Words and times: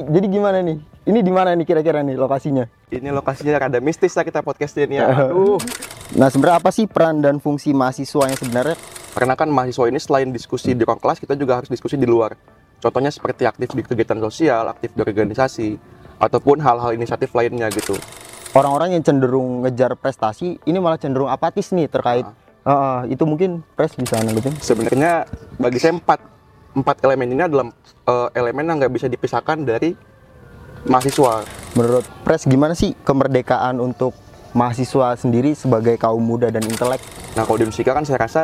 Jadi 0.00 0.26
gimana 0.32 0.64
nih? 0.64 0.80
Ini 1.04 1.20
di 1.20 1.32
mana 1.32 1.52
nih 1.52 1.68
kira-kira 1.68 2.00
nih 2.00 2.16
lokasinya? 2.16 2.64
Ini 2.88 3.12
lokasinya 3.12 3.56
rada 3.60 3.80
mistis 3.84 4.16
lah 4.16 4.24
kita 4.24 4.40
podcastnya 4.40 4.88
nih 4.88 4.96
ya. 4.96 5.06
Aduh. 5.28 5.60
Nah, 6.16 6.32
sebenarnya 6.32 6.56
apa 6.56 6.70
sih 6.72 6.88
peran 6.88 7.20
dan 7.20 7.36
fungsi 7.36 7.76
mahasiswa 7.76 8.32
yang 8.32 8.38
sebenarnya? 8.40 8.76
Karena 9.12 9.34
kan 9.36 9.52
mahasiswa 9.52 9.84
ini 9.92 10.00
selain 10.00 10.28
diskusi 10.32 10.72
di 10.72 10.82
ruang 10.82 10.96
kelas, 10.96 11.20
kita 11.20 11.36
juga 11.36 11.60
harus 11.60 11.68
diskusi 11.68 12.00
di 12.00 12.08
luar. 12.08 12.32
Contohnya 12.80 13.12
seperti 13.12 13.44
aktif 13.44 13.76
di 13.76 13.84
kegiatan 13.84 14.16
sosial, 14.24 14.72
aktif 14.72 14.96
di 14.96 15.00
organisasi, 15.04 15.76
ataupun 16.16 16.64
hal-hal 16.64 16.96
inisiatif 16.96 17.36
lainnya 17.36 17.68
gitu. 17.68 17.92
Orang-orang 18.56 18.96
yang 18.96 19.04
cenderung 19.04 19.62
ngejar 19.68 19.94
prestasi 20.00 20.58
ini 20.64 20.78
malah 20.80 20.98
cenderung 20.98 21.30
apatis 21.30 21.70
nih 21.70 21.86
terkait 21.86 22.26
Ah, 22.60 22.72
ah, 22.76 23.00
itu 23.08 23.24
mungkin 23.24 23.64
pres 23.72 23.96
bisa 23.96 24.20
nanggepin. 24.20 24.52
Sebenarnya 24.60 25.24
bagi 25.56 25.80
saya 25.80 25.96
empat 25.96 26.20
empat 26.74 27.02
elemen 27.02 27.34
ini 27.34 27.42
adalah 27.42 27.66
eh, 28.06 28.28
elemen 28.38 28.64
yang 28.66 28.76
nggak 28.78 28.92
bisa 28.94 29.06
dipisahkan 29.10 29.62
dari 29.66 29.94
mahasiswa. 30.86 31.44
Menurut 31.76 32.06
pres 32.24 32.46
gimana 32.46 32.72
sih 32.74 32.96
kemerdekaan 33.04 33.78
untuk 33.78 34.16
mahasiswa 34.56 35.14
sendiri 35.14 35.54
sebagai 35.54 35.94
kaum 36.00 36.22
muda 36.22 36.50
dan 36.50 36.64
intelek? 36.66 37.02
Nah 37.38 37.46
kalau 37.46 37.58
di 37.62 37.66
Unsika 37.68 37.94
kan 37.94 38.06
saya 38.06 38.18
rasa 38.22 38.42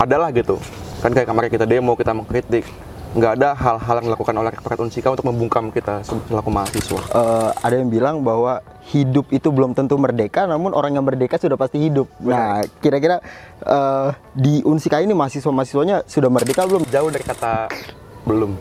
adalah 0.00 0.32
gitu. 0.32 0.56
Kan 1.02 1.12
kayak 1.12 1.28
kemarin 1.28 1.50
kita 1.50 1.66
demo, 1.66 1.98
kita 1.98 2.14
mengkritik. 2.14 2.64
Nggak 3.12 3.32
ada 3.36 3.52
hal-hal 3.52 4.00
yang 4.00 4.06
dilakukan 4.08 4.32
oleh 4.40 4.48
Rektorat 4.56 4.80
Unsika 4.80 5.12
untuk 5.12 5.28
membungkam 5.28 5.68
kita 5.68 6.00
selaku 6.00 6.48
mahasiswa. 6.48 6.96
Eh, 7.12 7.50
ada 7.60 7.74
yang 7.76 7.92
bilang 7.92 8.24
bahwa 8.24 8.64
hidup 8.88 9.28
itu 9.28 9.52
belum 9.52 9.76
tentu 9.76 10.00
merdeka, 10.00 10.48
namun 10.48 10.72
orang 10.72 10.96
yang 10.96 11.04
merdeka 11.04 11.36
sudah 11.36 11.60
pasti 11.60 11.76
hidup. 11.76 12.08
Nah, 12.24 12.64
kira-kira 12.80 13.20
eh, 13.68 14.08
di 14.32 14.64
Unsika 14.64 15.04
ini 15.04 15.12
mahasiswa-mahasiswanya 15.12 16.08
sudah 16.08 16.32
merdeka 16.32 16.64
belum? 16.64 16.88
Jauh 16.88 17.12
dari 17.12 17.20
kata 17.20 17.68
belum. 18.24 18.56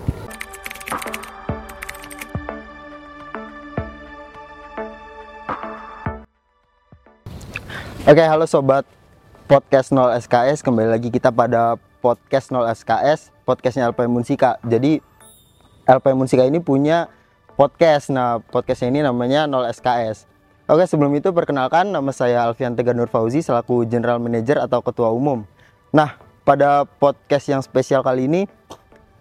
Oke, 8.04 8.24
halo 8.28 8.44
sobat 8.44 8.84
podcast 9.48 9.96
0 9.96 10.12
SKS. 10.20 10.60
Kembali 10.60 10.92
lagi 10.92 11.08
kita 11.08 11.32
pada 11.32 11.80
podcast 12.04 12.52
0 12.52 12.68
SKS, 12.68 13.32
podcastnya 13.52 13.92
LPM 13.92 14.16
Unsika. 14.16 14.56
Jadi 14.64 15.04
LPM 15.84 16.24
Unsika 16.24 16.48
ini 16.48 16.64
punya 16.64 17.12
podcast. 17.60 18.08
Nah, 18.08 18.40
podcastnya 18.40 18.88
ini 18.96 19.04
namanya 19.04 19.44
0 19.44 19.68
SKS. 19.76 20.24
Oke, 20.72 20.88
sebelum 20.88 21.12
itu 21.20 21.36
perkenalkan 21.36 21.92
nama 21.92 22.16
saya 22.16 22.48
Alfian 22.48 22.80
Tegar 22.80 22.96
Nur 22.96 23.12
Fauzi 23.12 23.44
selaku 23.44 23.84
General 23.84 24.24
Manager 24.24 24.64
atau 24.64 24.80
Ketua 24.80 25.12
Umum. 25.12 25.44
Nah, 25.92 26.16
pada 26.48 26.88
podcast 26.88 27.52
yang 27.52 27.60
spesial 27.60 28.00
kali 28.08 28.32
ini 28.32 28.48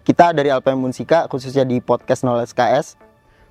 kita 0.07 0.31
dari 0.31 0.47
LPM 0.47 0.79
Unsika 0.79 1.27
khususnya 1.27 1.67
di 1.67 1.83
podcast 1.83 2.23
0 2.23 2.39
SKS 2.47 2.95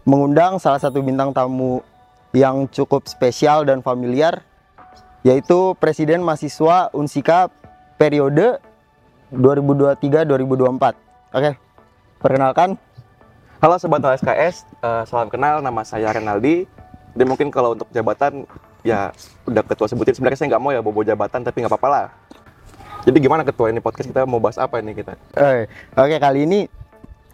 mengundang 0.08 0.56
salah 0.56 0.80
satu 0.80 1.04
bintang 1.04 1.36
tamu 1.36 1.84
yang 2.32 2.64
cukup 2.72 3.04
spesial 3.04 3.68
dan 3.68 3.84
familiar 3.84 4.40
yaitu 5.20 5.76
Presiden 5.76 6.24
Mahasiswa 6.24 6.88
Unsika 6.96 7.52
periode 8.00 8.56
2023-2024. 9.32 10.94
Oke, 11.34 11.50
perkenalkan. 12.18 12.74
Halo 13.60 13.76
Sobat 13.76 14.00
LSKS, 14.02 14.64
eh, 14.80 15.02
salam 15.04 15.28
kenal, 15.28 15.60
nama 15.60 15.84
saya 15.84 16.10
Renaldi. 16.10 16.64
Dan 17.12 17.26
mungkin 17.28 17.50
kalau 17.52 17.74
untuk 17.76 17.90
jabatan, 17.92 18.46
ya 18.80 19.12
udah 19.44 19.62
ketua 19.66 19.86
sebutin. 19.86 20.16
Sebenarnya 20.16 20.38
saya 20.38 20.48
nggak 20.56 20.62
mau 20.62 20.72
ya 20.72 20.80
bobo 20.80 21.04
jabatan, 21.04 21.44
tapi 21.44 21.62
nggak 21.62 21.70
apa-apa 21.70 21.88
lah. 21.90 22.06
Jadi 23.04 23.16
gimana 23.20 23.42
ketua 23.44 23.72
ini 23.72 23.80
podcast 23.80 24.08
kita 24.08 24.24
mau 24.24 24.40
bahas 24.40 24.60
apa 24.60 24.80
ini 24.80 24.92
kita? 24.92 25.16
Eh, 25.36 25.68
Oke, 25.96 26.16
kali 26.20 26.44
ini 26.44 26.60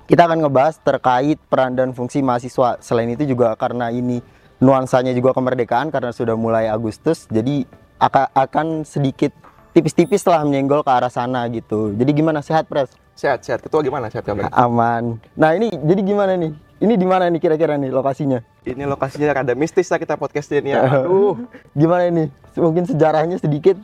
kita 0.06 0.26
akan 0.26 0.46
ngebahas 0.46 0.78
terkait 0.78 1.38
peran 1.50 1.74
dan 1.74 1.90
fungsi 1.90 2.22
mahasiswa. 2.22 2.78
Selain 2.78 3.10
itu 3.10 3.26
juga 3.26 3.54
karena 3.58 3.90
ini 3.90 4.22
nuansanya 4.62 5.12
juga 5.12 5.34
kemerdekaan 5.34 5.90
karena 5.90 6.10
sudah 6.14 6.34
mulai 6.38 6.70
Agustus, 6.70 7.28
jadi 7.28 7.66
aka- 8.00 8.30
akan 8.32 8.86
sedikit 8.86 9.34
tipis-tipis 9.76 10.24
lah 10.24 10.40
menyenggol 10.40 10.80
ke 10.80 10.88
arah 10.88 11.12
sana 11.12 11.44
gitu. 11.52 11.92
Jadi 11.92 12.10
gimana 12.16 12.40
sehat 12.40 12.64
pres? 12.64 12.88
Sehat, 13.12 13.44
sehat. 13.44 13.60
Ketua 13.60 13.84
gimana? 13.84 14.08
Sehat 14.08 14.24
kabar? 14.24 14.48
Aman. 14.56 15.20
Nah 15.36 15.52
ini 15.52 15.68
jadi 15.68 16.00
gimana 16.00 16.32
nih? 16.32 16.56
Ini 16.80 16.96
di 16.96 17.04
mana 17.04 17.28
nih 17.28 17.40
kira-kira 17.40 17.76
nih 17.76 17.92
lokasinya? 17.92 18.40
Ini 18.64 18.88
lokasinya 18.88 19.36
rada 19.36 19.52
mistis 19.52 19.92
lah 19.92 20.00
kita 20.00 20.16
podcastnya 20.16 20.64
nih 20.64 20.72
ya. 20.72 20.80
Aduh. 21.04 21.36
Gimana 21.76 22.08
ini? 22.08 22.24
Mungkin 22.56 22.88
sejarahnya 22.88 23.36
sedikit 23.36 23.76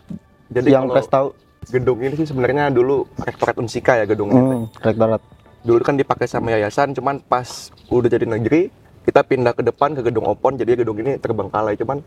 Jadi 0.49 0.73
yang 0.73 0.89
pres 0.89 1.09
tahu. 1.13 1.37
gedung 1.71 2.03
ini 2.03 2.19
sih 2.19 2.27
sebenarnya 2.27 2.75
dulu 2.75 3.07
Rektorat 3.23 3.55
Unsika 3.61 3.95
ya 3.95 4.09
gedungnya. 4.09 4.41
Hmm, 4.43 4.63
rektorat. 4.83 5.23
Dulu 5.63 5.79
kan 5.87 5.95
dipakai 5.95 6.27
sama 6.27 6.51
yayasan, 6.51 6.91
cuman 6.91 7.23
pas 7.23 7.71
udah 7.87 8.11
jadi 8.11 8.27
negeri, 8.27 8.67
kita 9.07 9.23
pindah 9.23 9.55
ke 9.55 9.63
depan 9.63 9.95
ke 9.95 10.03
gedung 10.03 10.27
Opon, 10.27 10.59
jadi 10.59 10.75
gedung 10.75 10.99
ini 10.99 11.23
terbengkalai. 11.23 11.79
Cuman 11.79 12.03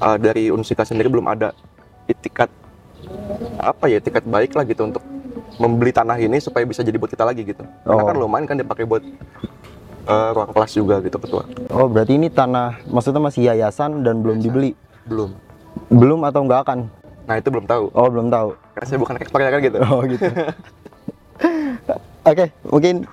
uh, 0.00 0.16
dari 0.16 0.48
Unsika 0.48 0.88
sendiri 0.88 1.12
belum 1.12 1.28
ada 1.28 1.52
itikat 2.08 2.48
apa 3.60 3.84
ya 3.86 4.00
itikat 4.00 4.24
baik 4.24 4.54
lah 4.54 4.64
gitu 4.64 4.86
untuk 4.86 5.02
membeli 5.60 5.92
tanah 5.92 6.16
ini 6.16 6.40
supaya 6.40 6.64
bisa 6.64 6.80
jadi 6.80 6.96
buat 6.96 7.12
kita 7.12 7.22
lagi 7.22 7.44
gitu. 7.44 7.62
Karena 7.84 8.02
Oh. 8.02 8.08
kan 8.08 8.16
lumayan 8.16 8.46
kan 8.48 8.56
dipakai 8.56 8.88
buat 8.88 9.04
uh, 10.08 10.30
ruang 10.32 10.50
kelas 10.50 10.72
juga 10.72 10.96
gitu 11.04 11.20
ketua. 11.20 11.44
Oh 11.70 11.86
berarti 11.86 12.16
ini 12.16 12.32
tanah 12.32 12.80
maksudnya 12.88 13.20
masih 13.20 13.52
yayasan 13.52 14.00
dan 14.00 14.24
belum 14.24 14.40
dibeli? 14.40 14.72
Belum. 15.04 15.36
Belum 15.92 16.24
atau 16.24 16.40
enggak 16.46 16.64
akan? 16.64 16.78
Nah 17.28 17.36
itu 17.36 17.48
belum 17.52 17.66
tahu. 17.68 17.84
Oh 17.92 18.08
belum 18.08 18.32
tahu. 18.32 18.48
Karena 18.74 18.86
saya 18.88 18.98
bukan 18.98 19.14
rektor 19.20 19.38
ya 19.38 19.50
kan 19.52 19.60
gitu. 19.60 19.78
Oh 19.84 20.00
gitu. 20.08 20.24
Oke 22.30 22.52
mungkin 22.68 23.08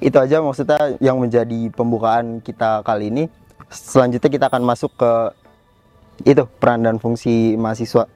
itu 0.00 0.16
aja 0.20 0.42
maksudnya 0.42 0.78
yang 1.00 1.16
menjadi 1.16 1.72
pembukaan 1.72 2.40
kita 2.40 2.84
kali 2.84 3.08
ini. 3.08 3.24
Selanjutnya 3.68 4.30
kita 4.30 4.46
akan 4.48 4.62
masuk 4.62 4.92
ke 4.94 5.12
itu 6.22 6.44
peran 6.60 6.84
dan 6.84 7.00
fungsi 7.00 7.58
mahasiswa. 7.58 8.06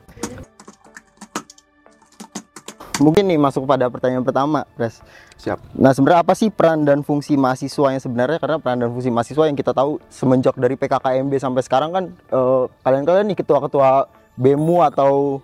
Mungkin 2.98 3.30
nih 3.30 3.38
masuk 3.38 3.62
pada 3.62 3.86
pertanyaan 3.86 4.26
pertama, 4.26 4.66
Pres. 4.74 4.98
Siap. 5.38 5.58
Nah 5.78 5.94
sebenarnya 5.94 6.26
apa 6.26 6.34
sih 6.34 6.50
peran 6.50 6.82
dan 6.82 7.06
fungsi 7.06 7.38
mahasiswa 7.38 7.94
yang 7.94 8.02
sebenarnya 8.02 8.38
karena 8.42 8.58
peran 8.58 8.82
dan 8.82 8.90
fungsi 8.90 9.10
mahasiswa 9.14 9.46
yang 9.46 9.54
kita 9.54 9.70
tahu 9.70 10.02
semenjak 10.10 10.58
dari 10.58 10.74
PKKMB 10.74 11.32
sampai 11.38 11.62
sekarang 11.62 11.90
kan 11.94 12.04
eh, 12.10 12.64
kalian-kalian 12.82 13.30
nih 13.30 13.38
ketua-ketua 13.38 14.10
BEMU 14.34 14.82
atau 14.82 15.38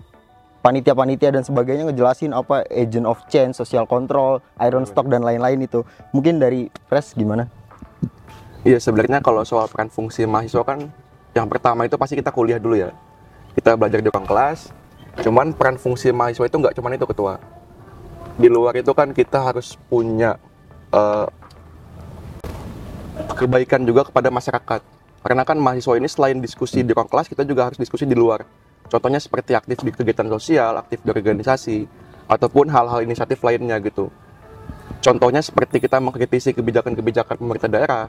panitia-panitia 0.67 1.31
dan 1.31 1.47
sebagainya 1.47 1.87
ngejelasin 1.93 2.35
apa 2.35 2.67
agent 2.73 3.07
of 3.07 3.23
change, 3.31 3.55
social 3.55 3.87
control, 3.87 4.43
iron 4.59 4.83
stock 4.89 5.07
dan 5.07 5.23
lain-lain 5.23 5.63
itu. 5.63 5.87
Mungkin 6.11 6.43
dari 6.43 6.73
Pres 6.91 7.15
gimana? 7.15 7.47
Iya 8.65 8.81
sebenarnya 8.81 9.21
kalau 9.21 9.45
soal 9.45 9.69
peran 9.71 9.93
fungsi 9.93 10.25
mahasiswa 10.25 10.65
kan 10.65 10.91
yang 11.37 11.47
pertama 11.47 11.85
itu 11.85 11.95
pasti 12.01 12.17
kita 12.17 12.35
kuliah 12.35 12.59
dulu 12.59 12.81
ya. 12.81 12.91
Kita 13.55 13.79
belajar 13.79 14.03
di 14.03 14.11
ruang 14.11 14.27
kelas. 14.27 14.73
Cuman 15.23 15.55
peran 15.55 15.79
fungsi 15.79 16.11
mahasiswa 16.11 16.51
itu 16.51 16.57
nggak 16.59 16.75
cuman 16.75 16.99
itu 16.99 17.07
ketua. 17.07 17.39
Di 18.35 18.51
luar 18.51 18.75
itu 18.75 18.91
kan 18.91 19.15
kita 19.15 19.39
harus 19.39 19.79
punya 19.87 20.35
eh, 20.91 21.27
kebaikan 23.39 23.87
juga 23.87 24.09
kepada 24.09 24.31
masyarakat. 24.33 24.81
Karena 25.25 25.43
kan 25.47 25.57
mahasiswa 25.57 25.95
ini 25.97 26.09
selain 26.11 26.37
diskusi 26.43 26.85
di 26.85 26.93
ruang 26.93 27.09
kelas, 27.09 27.31
kita 27.31 27.47
juga 27.47 27.71
harus 27.71 27.79
diskusi 27.81 28.05
di 28.05 28.13
luar. 28.13 28.45
Contohnya 28.91 29.17
seperti 29.17 29.57
aktif 29.57 29.81
di 29.81 29.89
kegiatan 29.89 30.29
sosial, 30.29 30.77
aktif 30.77 31.01
di 31.01 31.09
organisasi, 31.09 31.89
ataupun 32.29 32.69
hal-hal 32.69 33.01
inisiatif 33.01 33.41
lainnya 33.41 33.81
gitu. 33.81 34.13
Contohnya 35.01 35.41
seperti 35.41 35.81
kita 35.81 35.97
mengkritisi 36.01 36.53
kebijakan-kebijakan 36.53 37.41
pemerintah 37.41 37.71
daerah, 37.73 38.05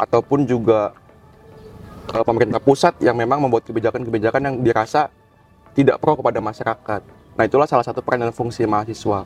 ataupun 0.00 0.48
juga 0.48 0.96
eh, 2.14 2.24
pemerintah 2.24 2.62
pusat 2.62 2.96
yang 3.04 3.18
memang 3.18 3.44
membuat 3.44 3.68
kebijakan-kebijakan 3.68 4.40
yang 4.48 4.56
dirasa 4.64 5.12
tidak 5.78 6.02
pro 6.02 6.18
kepada 6.18 6.42
masyarakat. 6.42 7.00
Nah 7.38 7.46
itulah 7.46 7.70
salah 7.70 7.86
satu 7.86 8.02
peran 8.02 8.26
dan 8.26 8.34
fungsi 8.34 8.66
mahasiswa. 8.66 9.22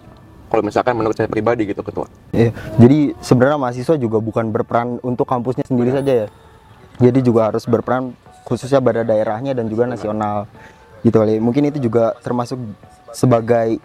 Kalau 0.53 0.61
misalkan 0.61 0.93
menurut 0.93 1.17
saya 1.17 1.33
pribadi 1.33 1.65
gitu 1.65 1.81
ketua. 1.81 2.13
Iya. 2.37 2.53
Jadi 2.77 3.17
sebenarnya 3.25 3.57
mahasiswa 3.57 3.97
juga 3.97 4.21
bukan 4.21 4.53
berperan 4.53 5.01
untuk 5.01 5.25
kampusnya 5.25 5.65
sendiri 5.65 5.97
saja 5.97 6.13
ya. 6.13 6.29
Jadi 7.01 7.25
juga 7.25 7.49
harus 7.49 7.65
berperan 7.65 8.13
khususnya 8.45 8.85
pada 8.85 9.01
daerahnya 9.01 9.57
dan 9.57 9.65
juga 9.73 9.89
nasional. 9.89 10.45
Gitu 11.01 11.17
kali. 11.17 11.41
Mungkin 11.41 11.73
itu 11.73 11.81
juga 11.81 12.13
termasuk 12.21 12.61
sebagai 13.17 13.81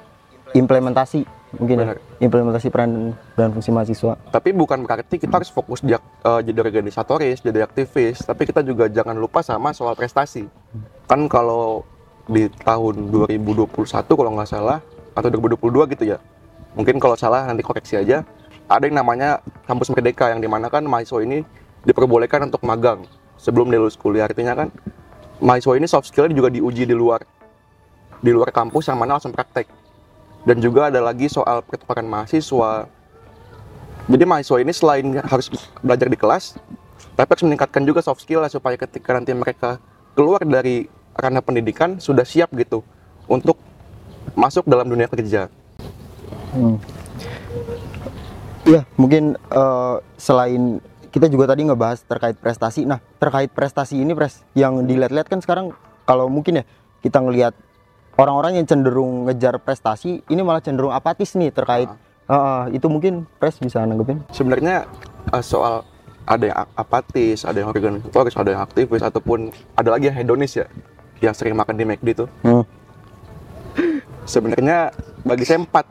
implementasi 0.51 1.23
mungkin 1.55 1.75
ya. 1.79 1.95
Implementasi 2.19 2.67
peran 2.67 3.15
dan 3.39 3.55
fungsi 3.55 3.71
mahasiswa. 3.71 4.19
Tapi 4.27 4.51
bukan 4.51 4.83
berarti 4.83 5.15
kita 5.23 5.39
harus 5.39 5.47
fokus 5.47 5.79
di, 5.79 5.95
eh, 5.95 6.41
jadi 6.43 6.59
organisatoris, 6.59 7.47
jadi 7.47 7.63
aktivis. 7.63 8.27
Tapi 8.27 8.43
kita 8.43 8.59
juga 8.59 8.91
jangan 8.91 9.15
lupa 9.15 9.39
sama 9.39 9.71
soal 9.71 9.95
prestasi. 9.95 10.51
Kan 11.07 11.31
kalau 11.31 11.87
di 12.27 12.51
tahun 12.63 13.07
2021 13.09 13.71
kalau 14.03 14.31
nggak 14.35 14.49
salah 14.51 14.83
atau 15.15 15.27
2022 15.31 15.91
gitu 15.95 16.03
ya. 16.15 16.17
Mungkin 16.75 16.99
kalau 17.01 17.17
salah 17.17 17.47
nanti 17.47 17.63
koreksi 17.63 17.97
aja. 17.97 18.21
Ada 18.67 18.91
yang 18.91 18.99
namanya 18.99 19.39
kampus 19.63 19.87
merdeka 19.95 20.27
yang 20.27 20.43
di 20.43 20.49
mana 20.51 20.67
kan 20.67 20.83
mahasiswa 20.83 21.23
ini 21.23 21.39
diperbolehkan 21.87 22.51
untuk 22.51 22.59
magang 22.67 23.07
sebelum 23.39 23.71
dia 23.71 23.79
lulus 23.79 23.95
kuliah. 23.95 24.27
Artinya 24.27 24.53
kan 24.59 24.67
mahasiswa 25.39 25.73
ini 25.79 25.87
soft 25.87 26.11
skill 26.11 26.27
juga 26.29 26.51
diuji 26.51 26.83
di 26.83 26.91
luar 26.91 27.23
di 28.19 28.35
luar 28.35 28.51
kampus 28.51 28.91
yang 28.91 28.99
mana 28.99 29.15
langsung 29.15 29.31
praktek. 29.31 29.71
Dan 30.43 30.59
juga 30.63 30.91
ada 30.91 31.03
lagi 31.03 31.27
soal 31.27 31.59
pertukaran 31.63 32.07
mahasiswa, 32.07 32.87
Jadi 34.07 34.23
mahasiswa 34.23 34.63
ini 34.63 34.71
selain 34.71 35.05
harus 35.19 35.51
belajar 35.83 36.07
di 36.07 36.15
kelas, 36.15 36.55
tapi 37.19 37.27
harus 37.27 37.43
meningkatkan 37.43 37.83
juga 37.83 37.99
soft 37.99 38.23
skill 38.23 38.39
supaya 38.47 38.79
ketika 38.79 39.11
nanti 39.11 39.35
mereka 39.35 39.83
keluar 40.15 40.39
dari 40.47 40.87
ranah 41.17 41.41
pendidikan 41.41 41.97
sudah 41.97 42.23
siap 42.23 42.53
gitu 42.53 42.85
untuk 43.25 43.57
masuk 44.37 44.69
dalam 44.69 44.85
dunia 44.87 45.09
kerja. 45.09 45.49
Hmm. 46.53 46.77
Iya, 48.67 48.81
mungkin 48.99 49.35
eh, 49.35 49.95
selain 50.19 50.83
kita 51.09 51.31
juga 51.31 51.49
tadi 51.49 51.65
ngebahas 51.65 52.03
terkait 52.03 52.37
prestasi. 52.37 52.85
Nah, 52.85 53.01
terkait 53.17 53.49
prestasi 53.49 53.97
ini, 53.97 54.13
pres, 54.13 54.43
yang 54.53 54.85
dilihat-lihat 54.85 55.27
kan 55.31 55.39
sekarang 55.41 55.73
kalau 56.05 56.29
mungkin 56.29 56.61
ya 56.61 56.63
kita 57.01 57.23
ngelihat 57.23 57.55
orang-orang 58.19 58.59
yang 58.61 58.67
cenderung 58.67 59.25
ngejar 59.25 59.57
prestasi, 59.57 60.21
ini 60.27 60.41
malah 60.43 60.61
cenderung 60.61 60.93
apatis 60.93 61.33
nih 61.33 61.49
terkait. 61.49 61.89
Ah, 62.27 62.67
itu 62.75 62.91
mungkin 62.91 63.23
pres 63.39 63.55
bisa 63.55 63.81
nanggepin. 63.87 64.19
Sebenarnya 64.35 64.83
eh, 65.31 65.43
soal 65.43 65.87
ada 66.27 66.43
yang 66.43 66.57
apatis, 66.75 67.47
ada 67.47 67.63
yang 67.63 67.71
organisatoris, 67.71 68.35
ada 68.35 68.49
yang 68.51 68.61
aktivis, 68.67 68.99
ataupun 68.99 69.47
ada 69.79 69.89
lagi 69.95 70.11
yang 70.11 70.17
hedonis 70.19 70.59
ya, 70.59 70.67
yang 71.21 71.33
sering 71.33 71.55
makan 71.57 71.75
di 71.77 71.83
McD 71.83 72.25
tuh. 72.25 72.29
Hmm. 72.45 72.63
Sebenarnya 74.33 74.91
bagi 75.23 75.43
saya 75.47 75.63
empat 75.63 75.85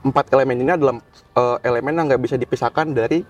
empat 0.00 0.32
elemen 0.32 0.56
ini 0.64 0.72
adalah 0.72 0.94
eh, 1.36 1.56
elemen 1.66 1.92
yang 1.92 2.06
nggak 2.08 2.22
bisa 2.22 2.36
dipisahkan 2.40 2.92
dari 2.92 3.22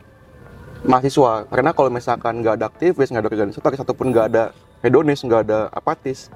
mahasiswa. 0.84 1.48
Karena 1.48 1.70
kalau 1.74 1.90
misalkan 1.92 2.40
nggak 2.40 2.54
ada 2.60 2.66
aktivis, 2.70 3.08
nggak 3.10 3.22
ada 3.26 3.30
organisatoris, 3.30 3.80
ataupun 3.80 4.06
nggak 4.14 4.26
ada 4.32 4.42
hedonis, 4.80 5.20
nggak 5.24 5.40
ada 5.48 5.68
apatis, 5.74 6.32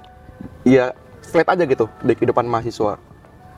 ya 0.67 0.93
flat 1.25 1.49
aja 1.49 1.65
gitu 1.65 1.89
di 2.05 2.13
kehidupan 2.13 2.45
mahasiswa. 2.45 3.01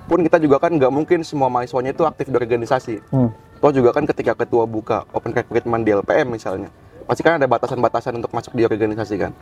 Pun 0.06 0.22
kita 0.22 0.38
juga 0.38 0.62
kan 0.62 0.70
nggak 0.70 0.92
mungkin 0.92 1.26
semua 1.26 1.50
mahasiswanya 1.50 1.90
itu 1.90 2.06
aktif 2.06 2.30
di 2.30 2.36
organisasi. 2.38 3.02
Hmm. 3.10 3.30
Toh 3.58 3.72
juga 3.72 3.90
kan 3.90 4.04
ketika 4.04 4.36
ketua 4.36 4.68
buka 4.68 5.08
open 5.16 5.32
recruitment 5.32 5.82
di 5.82 5.90
LPM 5.96 6.36
misalnya, 6.36 6.68
pasti 7.08 7.24
kan 7.24 7.40
ada 7.40 7.48
batasan-batasan 7.48 8.20
untuk 8.20 8.30
masuk 8.30 8.52
di 8.54 8.62
organisasi 8.62 9.16
kan. 9.18 9.32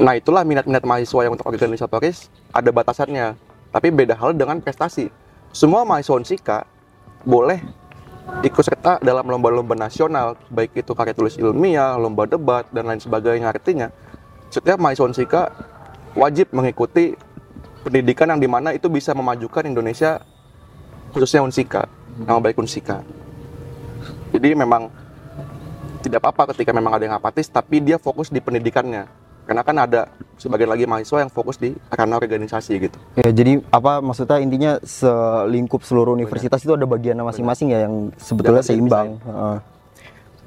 Nah 0.00 0.16
itulah 0.16 0.40
minat-minat 0.46 0.84
mahasiswa 0.88 1.28
yang 1.28 1.36
untuk 1.36 1.48
organisatoris 1.48 2.32
ada 2.52 2.72
batasannya. 2.72 3.36
Tapi 3.72 3.88
beda 3.92 4.16
hal 4.16 4.32
dengan 4.32 4.60
prestasi. 4.60 5.12
Semua 5.52 5.84
mahasiswa 5.84 6.16
Unsika 6.16 6.58
boleh 7.28 7.60
ikut 8.40 8.64
serta 8.64 9.02
dalam 9.04 9.28
lomba-lomba 9.28 9.76
nasional, 9.76 10.38
baik 10.48 10.80
itu 10.80 10.92
karya 10.96 11.12
tulis 11.12 11.36
ilmiah, 11.36 11.98
lomba 12.00 12.24
debat, 12.24 12.64
dan 12.72 12.88
lain 12.88 13.00
sebagainya. 13.00 13.52
Artinya, 13.52 13.92
setiap 14.48 14.80
mahasiswa 14.80 15.08
Unsika 15.08 15.42
wajib 16.16 16.52
mengikuti 16.56 17.16
pendidikan 17.84 18.30
yang 18.32 18.40
di 18.40 18.48
mana 18.48 18.72
itu 18.72 18.88
bisa 18.88 19.12
memajukan 19.12 19.66
Indonesia, 19.68 20.22
khususnya 21.12 21.44
Unsika, 21.44 21.88
nama 22.24 22.40
baik 22.40 22.56
Unsika. 22.60 23.04
Jadi 24.32 24.56
memang 24.56 24.88
tidak 26.00 26.24
apa-apa 26.24 26.56
ketika 26.56 26.72
memang 26.72 26.96
ada 26.96 27.04
yang 27.04 27.16
apatis, 27.16 27.48
tapi 27.52 27.80
dia 27.84 28.00
fokus 28.00 28.32
di 28.32 28.40
pendidikannya. 28.40 29.21
Karena 29.42 29.62
kan 29.66 29.76
ada 29.78 30.06
sebagian 30.38 30.70
lagi 30.70 30.86
mahasiswa 30.86 31.22
yang 31.26 31.30
fokus 31.30 31.58
di 31.58 31.74
ranah 31.90 32.18
organisasi 32.18 32.72
gitu. 32.78 32.98
Ya, 33.18 33.30
jadi 33.30 33.58
apa 33.74 33.98
maksudnya 33.98 34.38
intinya 34.38 34.72
selingkup 34.82 35.82
seluruh 35.82 36.14
universitas 36.14 36.62
itu 36.62 36.74
ada 36.74 36.86
bagian 36.86 37.18
masing-masing 37.22 37.74
ya 37.74 37.86
yang 37.86 38.10
sebetulnya 38.18 38.62
Jangan 38.62 38.70
seimbang. 38.70 39.08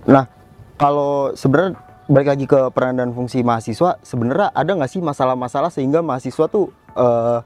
Nah, 0.03 0.27
kalau 0.75 1.31
sebenarnya 1.36 1.80
balik 2.06 2.30
lagi 2.36 2.45
ke 2.45 2.59
peran 2.75 3.00
dan 3.00 3.15
fungsi 3.15 3.42
mahasiswa, 3.42 3.97
sebenarnya 4.03 4.51
ada 4.51 4.71
nggak 4.75 4.92
sih 4.92 5.01
masalah-masalah 5.01 5.71
sehingga 5.71 6.03
mahasiswa 6.03 6.45
tuh 6.51 6.69
eh, 6.95 7.39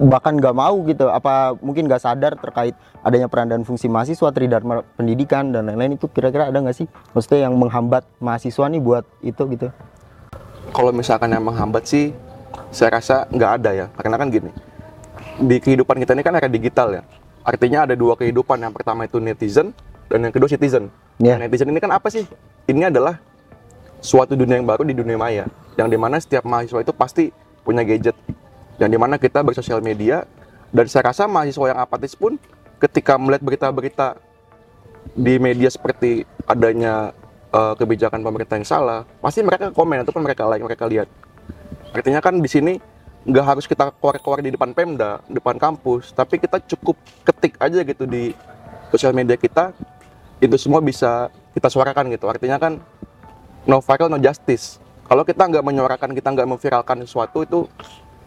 bahkan 0.00 0.34
nggak 0.34 0.56
mau 0.56 0.74
gitu? 0.88 1.06
Apa 1.06 1.54
mungkin 1.60 1.86
nggak 1.86 2.02
sadar 2.02 2.34
terkait 2.34 2.74
adanya 3.04 3.28
peran 3.30 3.52
dan 3.52 3.62
fungsi 3.62 3.86
mahasiswa, 3.86 4.32
tridharma 4.32 4.82
pendidikan 4.98 5.52
dan 5.52 5.68
lain-lain 5.68 6.00
itu 6.00 6.08
kira-kira 6.10 6.50
ada 6.50 6.58
nggak 6.58 6.76
sih? 6.76 6.88
Maksudnya 7.14 7.46
yang 7.46 7.54
menghambat 7.54 8.02
mahasiswa 8.18 8.64
nih 8.66 8.80
buat 8.80 9.04
itu 9.22 9.42
gitu? 9.54 9.68
Kalau 10.74 10.90
misalkan 10.90 11.30
yang 11.30 11.46
menghambat 11.46 11.86
sih, 11.86 12.10
saya 12.74 12.98
rasa 12.98 13.30
nggak 13.30 13.50
ada 13.62 13.70
ya. 13.70 13.86
Karena 13.94 14.18
kan 14.18 14.26
gini, 14.26 14.50
di 15.38 15.56
kehidupan 15.62 16.02
kita 16.02 16.18
ini 16.18 16.26
kan 16.26 16.34
era 16.34 16.50
digital 16.50 16.98
ya. 16.98 17.02
Artinya 17.46 17.86
ada 17.86 17.94
dua 17.94 18.18
kehidupan. 18.18 18.58
Yang 18.58 18.74
pertama 18.82 19.06
itu 19.06 19.22
netizen, 19.22 19.70
dan 20.10 20.26
yang 20.26 20.34
kedua 20.34 20.50
citizen. 20.50 20.90
Iya. 21.22 21.38
Nah, 21.38 21.46
netizen 21.46 21.70
ini 21.70 21.78
kan 21.78 21.94
apa 21.94 22.10
sih? 22.10 22.26
Ini 22.66 22.90
adalah 22.90 23.22
suatu 24.02 24.34
dunia 24.34 24.58
yang 24.58 24.66
baru 24.66 24.82
di 24.82 24.98
dunia 24.98 25.14
maya. 25.14 25.46
Yang 25.78 25.88
di 25.94 25.98
mana 25.98 26.16
setiap 26.18 26.42
mahasiswa 26.42 26.82
itu 26.82 26.90
pasti 26.90 27.30
punya 27.62 27.86
gadget. 27.86 28.18
Yang 28.82 28.90
di 28.90 28.98
mana 28.98 29.14
kita 29.14 29.46
bersosial 29.46 29.78
media. 29.78 30.26
Dan 30.74 30.90
saya 30.90 31.14
rasa 31.14 31.30
mahasiswa 31.30 31.70
yang 31.70 31.78
apatis 31.78 32.18
pun 32.18 32.34
ketika 32.82 33.14
melihat 33.14 33.46
berita-berita 33.46 34.18
di 35.14 35.38
media 35.38 35.70
seperti 35.70 36.26
adanya 36.50 37.14
eh, 37.54 37.74
kebijakan 37.78 38.20
pemerintah 38.26 38.58
yang 38.58 38.66
salah, 38.66 39.06
pasti 39.22 39.46
mereka 39.46 39.70
komen 39.70 40.02
ataupun 40.02 40.22
mereka 40.26 40.50
like, 40.50 40.64
mereka 40.66 40.84
lihat. 40.90 41.08
Artinya 41.94 42.18
kan 42.18 42.42
di 42.42 42.50
sini 42.50 42.74
nggak 43.24 43.44
harus 43.46 43.64
kita 43.64 43.94
keluar-keluar 44.02 44.42
di 44.42 44.50
depan 44.52 44.74
Pemda, 44.74 45.22
depan 45.30 45.56
kampus, 45.56 46.12
tapi 46.12 46.36
kita 46.42 46.60
cukup 46.60 46.98
ketik 47.24 47.56
aja 47.56 47.80
gitu 47.80 48.04
di 48.04 48.34
sosial 48.92 49.16
media 49.16 49.38
kita, 49.38 49.72
itu 50.42 50.56
semua 50.60 50.82
bisa 50.84 51.32
kita 51.56 51.70
suarakan 51.70 52.10
gitu. 52.12 52.28
Artinya 52.28 52.58
kan 52.60 52.82
no 53.64 53.80
viral 53.80 54.12
no 54.12 54.18
justice. 54.20 54.82
Kalau 55.08 55.22
kita 55.24 55.46
nggak 55.48 55.64
menyuarakan, 55.64 56.10
kita 56.12 56.28
nggak 56.32 56.48
memviralkan 56.48 57.00
sesuatu 57.06 57.44
itu 57.44 57.68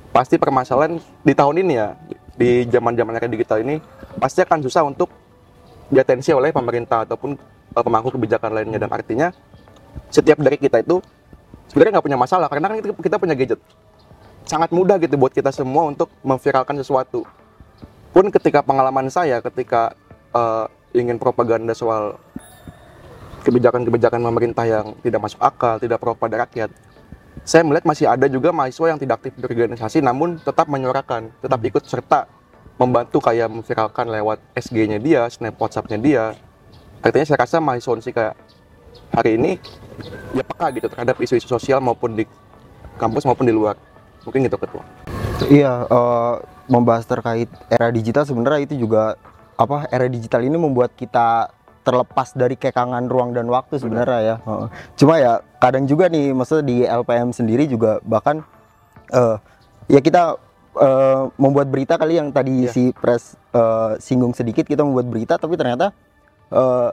pasti 0.09 0.41
permasalahan 0.41 0.97
di 1.21 1.33
tahun 1.35 1.61
ini 1.61 1.73
ya, 1.77 1.93
di 2.37 2.65
zaman-zaman 2.69 3.17
era 3.17 3.29
digital 3.29 3.61
ini 3.61 3.81
pasti 4.17 4.41
akan 4.41 4.61
susah 4.65 4.85
untuk 4.85 5.09
diatensi 5.89 6.33
oleh 6.33 6.53
pemerintah 6.53 7.05
ataupun 7.05 7.37
pemangku 7.83 8.09
kebijakan 8.13 8.51
lainnya 8.53 8.79
dan 8.81 8.91
artinya 8.93 9.27
setiap 10.13 10.39
dari 10.39 10.57
kita 10.57 10.81
itu 10.81 11.01
sebenarnya 11.69 11.99
nggak 11.99 12.05
punya 12.05 12.19
masalah 12.19 12.47
karena 12.47 12.67
kan 12.71 12.77
kita, 12.81 13.17
punya 13.17 13.35
gadget 13.35 13.59
sangat 14.47 14.71
mudah 14.71 14.95
gitu 15.01 15.19
buat 15.19 15.33
kita 15.35 15.51
semua 15.51 15.89
untuk 15.91 16.07
memviralkan 16.23 16.77
sesuatu 16.79 17.27
pun 18.15 18.25
ketika 18.31 18.63
pengalaman 18.63 19.11
saya 19.11 19.43
ketika 19.43 19.93
eh, 20.31 20.65
ingin 20.95 21.19
propaganda 21.19 21.75
soal 21.75 22.17
kebijakan-kebijakan 23.47 24.19
pemerintah 24.19 24.65
yang 24.67 24.85
tidak 24.99 25.23
masuk 25.23 25.39
akal, 25.39 25.79
tidak 25.79 26.03
pro 26.03 26.11
pada 26.19 26.43
rakyat. 26.43 26.67
Saya 27.47 27.63
melihat 27.63 27.87
masih 27.87 28.11
ada 28.11 28.27
juga 28.27 28.51
mahasiswa 28.51 28.91
yang 28.91 28.99
tidak 28.99 29.23
aktif 29.23 29.39
di 29.39 29.47
organisasi 29.47 30.03
namun 30.03 30.35
tetap 30.43 30.67
menyuarakan, 30.67 31.31
tetap 31.39 31.59
ikut 31.63 31.83
serta 31.87 32.27
membantu 32.75 33.23
kayak 33.23 33.47
memviralkan 33.47 34.11
lewat 34.11 34.43
SG-nya 34.51 34.99
dia, 34.99 35.31
snap 35.31 35.55
WhatsApp-nya 35.55 35.97
dia. 36.01 36.23
Artinya 37.01 37.25
saya 37.25 37.39
rasa 37.41 37.57
mahasiswa 37.61 38.01
sih 38.03 38.13
kayak 38.13 38.33
hari 39.13 39.37
ini 39.39 39.51
ya 40.35 40.43
peka 40.43 40.67
gitu 40.75 40.87
terhadap 40.91 41.15
isu-isu 41.21 41.47
sosial 41.47 41.79
maupun 41.79 42.17
di 42.17 42.25
kampus 42.97 43.23
maupun 43.25 43.45
di 43.47 43.53
luar. 43.53 43.77
Mungkin 44.25 44.43
gitu 44.43 44.57
ketua. 44.59 44.83
Iya, 45.47 45.87
eh, 45.87 46.33
membahas 46.67 47.07
terkait 47.07 47.47
era 47.71 47.87
digital 47.93 48.27
sebenarnya 48.27 48.67
itu 48.67 48.75
juga 48.75 49.15
apa 49.55 49.87
era 49.89 50.05
digital 50.05 50.43
ini 50.43 50.57
membuat 50.59 50.93
kita 50.93 51.49
terlepas 51.87 52.35
dari 52.35 52.59
kekangan 52.59 53.07
ruang 53.07 53.31
dan 53.31 53.47
waktu 53.47 53.79
sebenarnya 53.79 54.19
ya. 54.19 54.35
Cuma 54.99 55.15
ya 55.23 55.39
kadang 55.63 55.87
juga 55.87 56.11
nih, 56.11 56.35
maksudnya 56.35 56.65
di 56.67 56.77
LPM 56.83 57.31
sendiri 57.31 57.63
juga 57.63 58.03
bahkan 58.03 58.43
eh, 59.07 59.39
ya 59.87 60.03
kita 60.03 60.35
eh, 60.75 61.21
membuat 61.39 61.71
berita 61.71 61.95
kali 61.95 62.19
yang 62.19 62.35
tadi 62.35 62.67
Iya. 62.67 62.75
si 62.75 62.83
pres 62.91 63.39
eh, 63.55 63.95
singgung 64.03 64.35
sedikit 64.35 64.67
kita 64.67 64.83
membuat 64.83 65.07
berita, 65.07 65.39
tapi 65.39 65.55
ternyata 65.55 65.95
eh, 66.49 66.89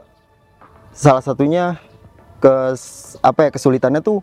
salah 0.91 1.23
satunya 1.23 1.75
ke 2.39 2.53
apa 3.19 3.39
ya 3.47 3.49
kesulitannya 3.51 3.99
tuh 3.99 4.21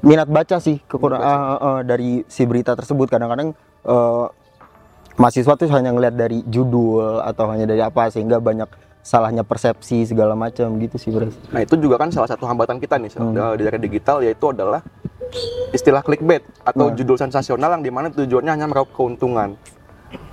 minat 0.00 0.26
baca 0.26 0.56
sih 0.58 0.80
kekurangan 0.84 1.24
baca. 1.24 1.56
ah, 1.56 1.58
ah, 1.60 1.80
dari 1.84 2.24
si 2.26 2.48
berita 2.48 2.72
tersebut 2.72 3.08
kadang-kadang 3.08 3.52
eh, 3.84 4.26
mahasiswa 5.16 5.52
tuh 5.52 5.68
hanya 5.68 5.92
ngeliat 5.92 6.16
dari 6.16 6.40
judul 6.48 7.20
atau 7.20 7.44
hanya 7.52 7.68
dari 7.68 7.84
apa 7.84 8.08
sehingga 8.08 8.40
banyak 8.40 8.68
salahnya 9.00 9.44
persepsi 9.44 10.04
segala 10.04 10.36
macam 10.36 10.76
gitu 10.76 10.96
sih 11.00 11.08
Bres. 11.08 11.32
Nah 11.52 11.64
itu 11.64 11.76
juga 11.80 11.96
kan 11.96 12.12
salah 12.12 12.28
satu 12.28 12.44
hambatan 12.44 12.76
kita 12.76 13.00
nih 13.00 13.16
Hmm. 13.16 13.32
uh, 13.32 13.56
di 13.56 13.64
era 13.64 13.80
digital 13.80 14.20
yaitu 14.20 14.52
adalah 14.52 14.84
istilah 15.72 16.04
clickbait 16.04 16.44
atau 16.60 16.92
Nah. 16.92 16.96
judul 16.96 17.16
sensasional 17.16 17.80
yang 17.80 17.84
di 17.84 17.88
mana 17.88 18.12
tujuannya 18.12 18.52
hanya 18.52 18.66
meraup 18.68 18.92
keuntungan. 18.92 19.56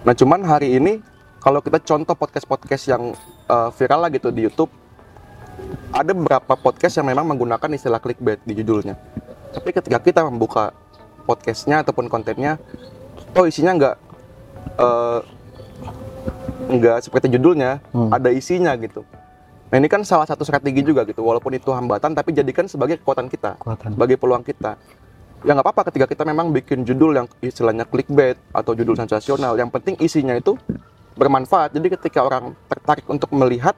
Nah 0.03 0.13
cuman 0.15 0.43
hari 0.43 0.75
ini 0.75 0.99
kalau 1.39 1.63
kita 1.63 1.79
contoh 1.79 2.11
podcast-podcast 2.15 2.83
yang 2.91 3.03
uh, 3.47 3.69
viral 3.73 3.99
lah 4.05 4.11
gitu 4.11 4.29
di 4.29 4.45
YouTube, 4.45 4.71
ada 5.89 6.11
beberapa 6.13 6.53
podcast 6.53 6.95
yang 6.99 7.07
memang 7.09 7.25
menggunakan 7.25 7.69
istilah 7.73 7.97
clickbait 7.97 8.39
di 8.45 8.53
judulnya. 8.53 8.95
Tapi 9.55 9.69
ketika 9.73 9.97
kita 9.97 10.21
membuka 10.27 10.71
podcastnya 11.25 11.81
ataupun 11.81 12.07
kontennya, 12.07 12.61
oh 13.33 13.43
isinya 13.49 13.73
nggak 13.75 13.95
uh, 14.77 15.19
nggak 16.67 16.97
seperti 17.07 17.31
judulnya, 17.31 17.79
Hmm. 17.95 18.11
ada 18.11 18.29
isinya 18.29 18.75
gitu. 18.75 19.07
Nah 19.67 19.75
ini 19.79 19.87
kan 19.91 19.99
salah 20.07 20.23
satu 20.23 20.47
strategi 20.47 20.79
juga 20.79 21.03
gitu, 21.03 21.23
walaupun 21.23 21.51
itu 21.55 21.67
hambatan, 21.71 22.15
tapi 22.15 22.31
jadikan 22.31 22.67
sebagai 22.71 22.99
kekuatan 23.03 23.27
kita, 23.27 23.59
Kekuatan. 23.59 23.89
sebagai 23.95 24.15
peluang 24.15 24.43
kita. 24.43 24.79
Ya 25.45 25.53
nggak 25.53 25.63
apa-apa 25.69 25.91
ketika 25.91 26.07
kita 26.09 26.23
memang 26.25 26.49
bikin 26.49 26.81
judul 26.81 27.13
yang 27.13 27.27
istilahnya 27.43 27.83
clickbait 27.85 28.39
atau 28.51 28.71
judul 28.73 28.95
sensasional, 28.95 29.53
yang 29.59 29.67
penting 29.69 29.99
isinya 29.99 30.33
itu 30.33 30.55
bermanfaat. 31.17 31.73
Jadi 31.73 31.87
ketika 31.97 32.21
orang 32.21 32.53
tertarik 32.69 33.03
untuk 33.09 33.33
melihat, 33.33 33.73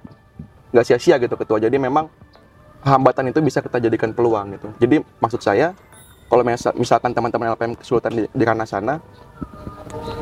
nggak 0.75 0.85
sia-sia 0.85 1.15
gitu 1.17 1.33
ketua. 1.39 1.57
Jadi 1.57 1.79
memang 1.79 2.11
hambatan 2.83 3.31
itu 3.31 3.39
bisa 3.39 3.63
kita 3.63 3.79
jadikan 3.79 4.11
peluang 4.11 4.55
gitu. 4.55 4.67
Jadi 4.79 5.01
maksud 5.19 5.41
saya 5.41 5.73
kalau 6.29 6.45
misal- 6.45 6.75
misalkan 6.77 7.11
teman-teman 7.15 7.55
LPM 7.55 7.73
kesulitan 7.75 8.13
di, 8.13 8.23
di 8.29 8.43
ranah 8.45 8.67
sana 8.69 9.01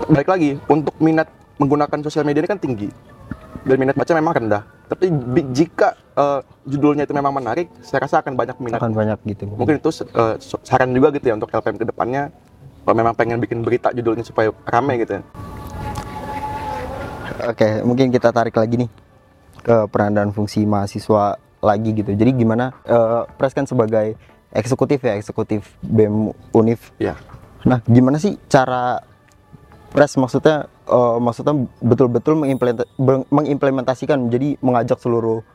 balik 0.08 0.32
lagi 0.32 0.56
untuk 0.72 0.96
minat 1.04 1.28
menggunakan 1.60 2.00
sosial 2.06 2.24
media 2.24 2.46
ini 2.46 2.50
kan 2.50 2.62
tinggi. 2.62 2.90
Dan 3.68 3.84
minat 3.84 4.00
baca 4.00 4.14
memang 4.16 4.34
rendah. 4.38 4.64
Tapi 4.88 5.12
jika 5.52 6.00
eh, 6.16 6.40
judulnya 6.64 7.04
itu 7.04 7.12
memang 7.12 7.36
menarik 7.36 7.68
saya 7.84 8.08
rasa 8.08 8.24
akan 8.24 8.40
banyak 8.40 8.56
minat. 8.64 8.80
Akan 8.80 8.96
banyak 8.96 9.20
gitu. 9.28 9.44
Mungkin 9.52 9.84
itu 9.84 9.90
so- 9.92 10.64
saran 10.64 10.96
juga 10.96 11.12
gitu 11.12 11.28
ya 11.28 11.36
untuk 11.36 11.52
LPM 11.52 11.76
ke 11.76 11.86
depannya. 11.86 12.32
Kalau 12.88 12.96
memang 12.96 13.12
pengen 13.20 13.44
bikin 13.44 13.68
berita 13.68 13.92
judulnya 13.92 14.24
supaya 14.24 14.48
rame 14.64 15.04
gitu 15.04 15.20
ya 15.20 15.24
Oke, 17.46 17.86
mungkin 17.86 18.10
kita 18.10 18.34
tarik 18.34 18.58
lagi 18.58 18.82
nih 18.82 18.89
ke 19.62 19.86
peran 19.94 20.17
dan 20.17 20.34
fungsi 20.34 20.65
mahasiswa 20.65 21.38
lagi 21.62 21.94
gitu. 21.94 22.17
Jadi 22.17 22.34
gimana 22.34 22.74
eh, 22.86 23.24
Pres 23.38 23.53
kan 23.53 23.70
sebagai 23.70 24.17
eksekutif 24.50 25.06
ya, 25.06 25.13
eksekutif 25.13 25.77
BEM 25.86 26.34
Unif. 26.56 26.89
ya 26.98 27.13
Nah, 27.67 27.84
gimana 27.84 28.17
sih 28.17 28.39
cara 28.48 29.01
Pres 29.94 30.17
maksudnya 30.17 30.65
eh, 30.89 31.17
maksudnya 31.22 31.53
betul-betul 31.84 32.41
mengimplementasikan 33.29 34.34
jadi 34.34 34.58
mengajak 34.63 34.98
seluruh 34.98 35.46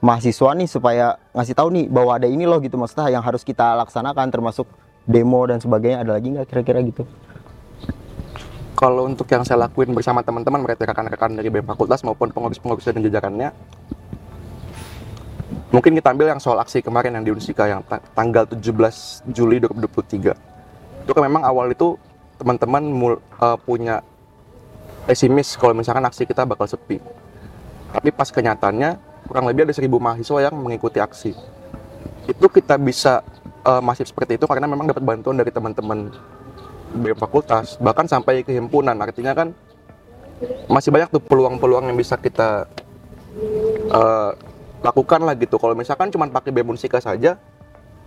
mahasiswa 0.00 0.56
nih 0.56 0.68
supaya 0.68 1.06
ngasih 1.36 1.56
tahu 1.56 1.68
nih 1.76 1.86
bahwa 1.92 2.16
ada 2.16 2.24
ini 2.24 2.48
loh 2.48 2.56
gitu 2.60 2.80
maksudnya 2.80 3.12
yang 3.12 3.20
harus 3.20 3.44
kita 3.44 3.76
laksanakan 3.84 4.32
termasuk 4.32 4.64
demo 5.04 5.44
dan 5.44 5.60
sebagainya 5.60 6.04
ada 6.04 6.16
lagi 6.16 6.32
nggak 6.32 6.48
kira-kira 6.48 6.80
gitu? 6.84 7.04
Kalau 8.80 9.04
untuk 9.04 9.28
yang 9.28 9.44
saya 9.44 9.68
lakuin 9.68 9.92
bersama 9.92 10.24
teman-teman 10.24 10.64
berarti 10.64 10.88
rekan-rekan 10.88 11.36
dari 11.36 11.52
BEM 11.52 11.68
Fakultas 11.68 12.00
maupun 12.00 12.32
pengurus-pengurus 12.32 12.88
dan 12.88 13.04
jajarannya 13.04 13.52
mungkin 15.68 15.92
kita 16.00 16.16
ambil 16.16 16.32
yang 16.32 16.40
soal 16.40 16.56
aksi 16.56 16.80
kemarin 16.80 17.20
yang 17.20 17.24
di 17.28 17.30
Unsika 17.36 17.68
yang 17.68 17.84
ta- 17.84 18.00
tanggal 18.16 18.48
17 18.48 19.28
Juli 19.28 19.60
2023 19.60 20.32
itu 21.04 21.10
kan 21.12 21.22
memang 21.28 21.44
awal 21.44 21.76
itu 21.76 22.00
teman-teman 22.40 22.82
eh, 23.20 23.58
punya 23.68 24.00
pesimis 25.04 25.60
kalau 25.60 25.76
misalkan 25.76 26.04
aksi 26.08 26.24
kita 26.24 26.48
bakal 26.48 26.64
sepi. 26.64 26.96
Tapi 27.90 28.08
pas 28.14 28.28
kenyataannya 28.32 28.96
kurang 29.28 29.44
lebih 29.50 29.68
ada 29.68 29.74
1000 29.76 29.90
mahasiswa 29.90 30.38
yang 30.40 30.54
mengikuti 30.56 30.98
aksi. 31.02 31.36
Itu 32.24 32.46
kita 32.48 32.80
bisa 32.80 33.20
eh, 33.66 33.82
masif 33.84 34.08
seperti 34.08 34.40
itu 34.40 34.48
karena 34.48 34.64
memang 34.64 34.88
dapat 34.88 35.04
bantuan 35.04 35.36
dari 35.36 35.52
teman-teman 35.52 36.08
BEM 36.90 37.16
fakultas 37.16 37.78
bahkan 37.78 38.06
sampai 38.06 38.42
ke 38.42 38.50
himpunan. 38.50 38.96
Artinya 38.98 39.32
kan 39.32 39.54
masih 40.66 40.90
banyak 40.90 41.12
tuh 41.12 41.22
peluang-peluang 41.22 41.92
yang 41.92 41.98
bisa 41.98 42.16
kita 42.16 42.66
eh, 43.90 44.30
lakukan 44.80 45.20
lah 45.22 45.34
gitu. 45.36 45.56
Kalau 45.60 45.76
misalkan 45.76 46.08
cuma 46.10 46.26
pakai 46.26 46.50
BEM 46.50 46.72
Unsika 46.74 46.98
saja 46.98 47.36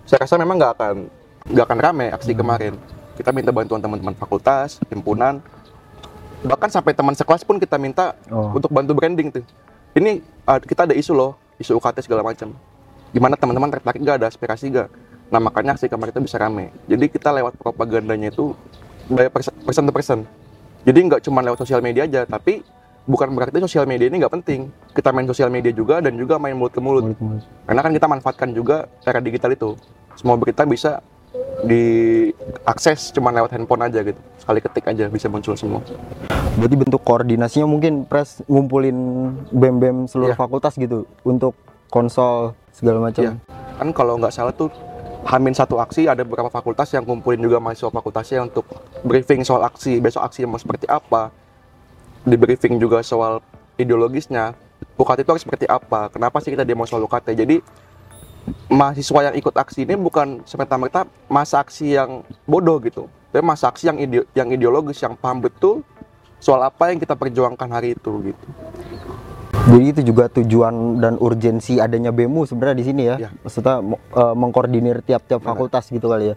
saya 0.03 0.19
rasa 0.27 0.35
memang 0.35 0.59
nggak 0.59 0.73
akan 0.75 0.95
nggak 1.47 1.65
akan 1.69 1.79
rame 1.79 2.05
aksi 2.11 2.35
kemarin. 2.35 2.75
Kita 3.13 3.29
minta 3.29 3.53
bantuan 3.53 3.79
teman-teman 3.79 4.17
fakultas 4.17 4.81
himpunan. 4.89 5.39
Bahkan 6.43 6.69
sampai 6.73 6.91
teman 6.91 7.15
sekelas 7.15 7.47
pun 7.47 7.55
kita 7.55 7.79
minta 7.79 8.17
Oh. 8.27 8.51
untuk 8.51 8.67
bantu 8.73 8.91
branding 8.97 9.31
tuh. 9.31 9.45
Ini 9.95 10.19
eh, 10.19 10.59
kita 10.65 10.89
ada 10.89 10.95
isu 10.97 11.15
loh 11.15 11.39
isu 11.61 11.77
UKT 11.79 12.03
segala 12.03 12.25
macam. 12.25 12.51
Gimana 13.13 13.37
teman-teman 13.37 13.69
tertarik 13.69 14.01
nggak? 14.01 14.15
Ada 14.19 14.27
aspirasi 14.33 14.73
nggak 14.73 14.89
nah 15.33 15.41
makanya 15.41 15.73
aksi 15.73 15.89
kemarin 15.89 16.13
itu 16.13 16.21
bisa 16.29 16.37
rame 16.37 16.69
jadi 16.85 17.09
kita 17.09 17.33
lewat 17.33 17.57
propagandanya 17.57 18.29
itu 18.29 18.53
by 19.09 19.25
to 19.25 19.89
persen 19.89 20.29
jadi 20.85 20.99
nggak 21.09 21.25
cuma 21.25 21.41
lewat 21.41 21.57
sosial 21.57 21.81
media 21.81 22.05
aja 22.05 22.21
tapi 22.29 22.61
bukan 23.09 23.33
berarti 23.33 23.57
sosial 23.57 23.89
media 23.89 24.05
ini 24.05 24.21
nggak 24.21 24.29
penting 24.29 24.69
kita 24.93 25.09
main 25.09 25.25
sosial 25.25 25.49
media 25.49 25.73
juga 25.73 26.05
dan 26.05 26.13
juga 26.13 26.37
main 26.37 26.53
mulut 26.53 26.69
ke 26.69 26.77
mulut 26.77 27.01
Mulut-mulut. 27.09 27.41
karena 27.65 27.81
kan 27.81 27.91
kita 27.97 28.05
manfaatkan 28.05 28.49
juga 28.53 28.85
era 29.01 29.17
digital 29.17 29.57
itu 29.57 29.73
semua 30.13 30.37
berita 30.37 30.69
bisa 30.69 31.01
diakses 31.65 33.09
cuma 33.09 33.33
lewat 33.33 33.57
handphone 33.57 33.89
aja 33.89 34.05
gitu 34.05 34.21
sekali 34.37 34.61
ketik 34.61 34.85
aja 34.85 35.09
bisa 35.09 35.25
muncul 35.33 35.57
semua 35.57 35.81
Berarti 36.53 36.77
bentuk 36.77 37.01
koordinasinya 37.01 37.65
mungkin 37.65 38.05
Pres 38.05 38.45
ngumpulin 38.45 38.93
BEM-BEM 39.49 40.05
seluruh 40.05 40.37
Iya. 40.37 40.37
fakultas 40.37 40.77
gitu 40.77 41.09
untuk 41.25 41.57
konsol 41.89 42.53
segala 42.69 43.09
macam. 43.09 43.25
Iya. 43.25 43.33
kan 43.73 43.89
kalau 43.89 44.21
nggak 44.21 44.29
salah 44.29 44.53
tuh 44.53 44.69
Hamin 45.23 45.55
satu 45.55 45.79
aksi 45.79 46.05
ada 46.05 46.21
beberapa 46.27 46.51
fakultas 46.51 46.91
yang 46.91 47.07
kumpulin 47.07 47.39
juga 47.39 47.57
mahasiswa 47.63 47.89
fakultasnya 47.89 48.43
untuk 48.43 48.67
briefing 49.07 49.47
soal 49.47 49.63
aksi 49.63 50.03
besok 50.03 50.23
aksi 50.27 50.43
mau 50.43 50.59
seperti 50.59 50.83
apa 50.91 51.31
di 52.27 52.35
briefing 52.35 52.79
juga 52.79 52.99
soal 53.03 53.39
ideologisnya. 53.79 54.55
UKT 54.99 55.23
itu 55.23 55.31
harus 55.31 55.43
seperti 55.47 55.65
apa? 55.65 56.11
Kenapa 56.11 56.43
sih 56.43 56.51
kita 56.51 56.67
demo 56.67 56.83
soal 56.83 57.07
UKT 57.07 57.39
jadi 57.39 57.63
mahasiswa 58.67 59.31
yang 59.31 59.35
ikut 59.39 59.55
aksi 59.55 59.87
ini 59.87 59.95
bukan 59.95 60.43
semata-mata 60.43 61.07
masa 61.31 61.63
aksi 61.63 61.95
yang 61.95 62.27
bodoh 62.43 62.75
gitu 62.83 63.07
tapi 63.31 63.43
masa 63.43 63.71
aksi 63.71 63.89
yang 63.89 63.97
ide- 63.97 64.27
yang 64.35 64.49
ideologis 64.51 64.99
yang 64.99 65.15
paham 65.15 65.41
betul 65.41 65.81
soal 66.43 66.59
apa 66.59 66.91
yang 66.91 66.99
kita 66.99 67.15
perjuangkan 67.15 67.69
hari 67.71 67.95
itu 67.95 68.11
gitu 68.33 68.47
Jadi 69.63 69.85
itu 69.95 70.01
juga 70.11 70.27
tujuan 70.27 70.99
dan 70.99 71.15
urgensi 71.23 71.79
adanya 71.79 72.11
BEMU 72.11 72.43
sebenarnya 72.43 72.77
di 72.77 72.85
sini 72.85 73.01
ya. 73.07 73.15
Iya. 73.15 73.29
Maksudnya 73.47 73.75
eh, 73.95 74.35
mengkoordinir 74.35 74.99
tiap-tiap 75.07 75.39
fakultas 75.39 75.87
gitu 75.87 76.11
kali 76.11 76.33
ya. 76.33 76.35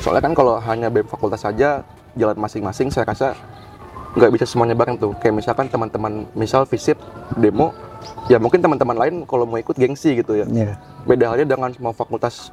Soalnya 0.00 0.22
kan 0.24 0.32
kalau 0.32 0.56
hanya 0.56 0.88
BEM 0.88 1.04
fakultas 1.04 1.44
saja 1.44 1.84
jalan 2.16 2.36
masing-masing 2.40 2.88
saya 2.88 3.04
rasa 3.04 3.36
nggak 4.16 4.30
bisa 4.32 4.44
semuanya 4.48 4.72
bareng 4.72 4.96
tuh. 4.96 5.12
Kayak 5.20 5.44
misalkan 5.44 5.68
teman-teman 5.68 6.24
misal 6.32 6.64
visit 6.64 6.96
demo, 7.36 7.76
ya 8.32 8.40
mungkin 8.40 8.64
teman-teman 8.64 8.96
lain 8.96 9.14
kalau 9.28 9.44
mau 9.44 9.60
ikut 9.60 9.76
gengsi 9.76 10.16
gitu 10.16 10.40
ya. 10.40 10.46
Iya. 10.48 10.80
Beda 11.04 11.28
halnya 11.28 11.44
dengan 11.44 11.68
semua 11.76 11.92
fakultas 11.92 12.48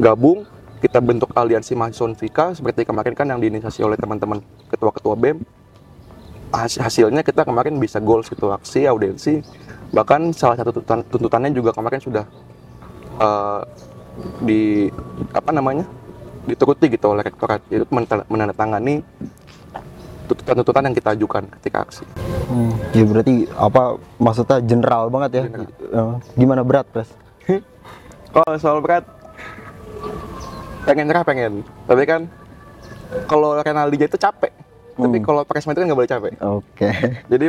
gabung, 0.00 0.48
kita 0.80 0.96
bentuk 1.04 1.28
aliansi 1.36 1.76
mahasiswa 1.76 2.08
Unvika 2.08 2.56
seperti 2.56 2.88
kemarin 2.88 3.12
kan 3.12 3.28
yang 3.28 3.36
diinisiasi 3.36 3.84
oleh 3.84 4.00
teman-teman 4.00 4.40
ketua-ketua 4.72 5.12
BEM. 5.12 5.44
Has- 6.50 6.82
hasilnya 6.82 7.22
kita 7.22 7.46
kemarin 7.46 7.78
bisa 7.78 8.02
goals 8.02 8.26
gitu 8.26 8.50
aksi 8.50 8.82
audiensi 8.86 9.38
bahkan 9.94 10.30
salah 10.34 10.58
satu 10.58 10.74
tuntutan, 10.74 11.02
tuntutannya 11.06 11.50
juga 11.54 11.70
kemarin 11.70 12.02
sudah 12.02 12.24
eh, 13.18 13.60
di 14.42 14.90
apa 15.30 15.50
namanya 15.54 15.86
dituruti 16.44 16.90
gitu 16.90 17.14
oleh 17.14 17.22
rektorat 17.22 17.62
itu 17.70 17.86
menandatangani 18.26 19.06
tuntutan-tuntutan 20.26 20.90
yang 20.90 20.94
kita 20.94 21.10
ajukan 21.14 21.44
ketika 21.58 21.86
aksi 21.86 22.04
Hmm, 22.50 22.74
ya 22.90 23.06
berarti 23.06 23.46
apa 23.54 23.94
maksudnya 24.18 24.58
general 24.58 25.06
banget 25.06 25.30
ya. 25.38 25.42
General. 25.46 25.70
Eh, 25.70 26.14
gimana 26.34 26.66
berat, 26.66 26.82
Pres? 26.90 27.06
kalau 28.34 28.58
soal 28.58 28.82
berat 28.82 29.06
pengen 30.82 31.06
nyerah 31.06 31.22
pengen 31.22 31.62
tapi 31.86 32.02
kan 32.10 32.26
kalau 33.30 33.58
Renaldinya 33.62 34.10
itu 34.10 34.18
capek 34.18 34.50
tapi 34.92 35.16
Hmm. 35.16 35.24
kalau 35.24 35.42
Presma 35.42 35.70
itu 35.70 35.80
kan 35.80 35.86
nggak 35.86 35.98
boleh 35.98 36.10
capek. 36.10 36.32
Oke. 36.40 36.88
jadi 37.28 37.46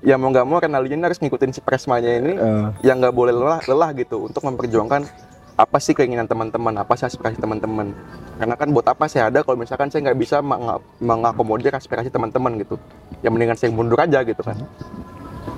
ya 0.00 0.14
mau 0.14 0.28
nggak 0.28 0.44
mau 0.44 0.58
Renaldinya 0.58 0.96
ini 0.96 1.04
harus 1.04 1.18
ngikutin 1.18 1.50
si 1.50 1.60
Presmanya 1.60 2.10
ini 2.14 2.32
Eh, 2.34 2.66
yang 2.82 2.98
nggak 2.98 3.10
boleh 3.10 3.32
lelah 3.32 3.60
lelah 3.64 3.90
gitu 3.92 4.24
untuk 4.24 4.42
memperjuangkan 4.42 5.08
apa 5.54 5.78
sih 5.78 5.92
keinginan 5.92 6.26
teman-teman 6.26 6.74
apa 6.74 6.92
sih 6.94 7.06
aspirasi 7.06 7.38
teman-teman. 7.38 7.94
Karena 8.34 8.54
kan 8.54 8.68
buat 8.68 8.84
apa 8.84 9.06
saya 9.06 9.30
ada 9.30 9.40
kalau 9.40 9.54
misalkan 9.54 9.86
saya 9.86 10.02
nggak 10.04 10.18
bisa 10.18 10.36
meng- 10.40 10.66
mengakomodir 10.98 11.70
aspirasi 11.70 12.10
teman-teman 12.10 12.58
gitu. 12.58 12.74
Ya 13.22 13.30
mendingan 13.30 13.54
saya 13.54 13.70
mundur 13.70 13.96
aja 13.96 14.20
gitu 14.20 14.42
kan. 14.42 14.58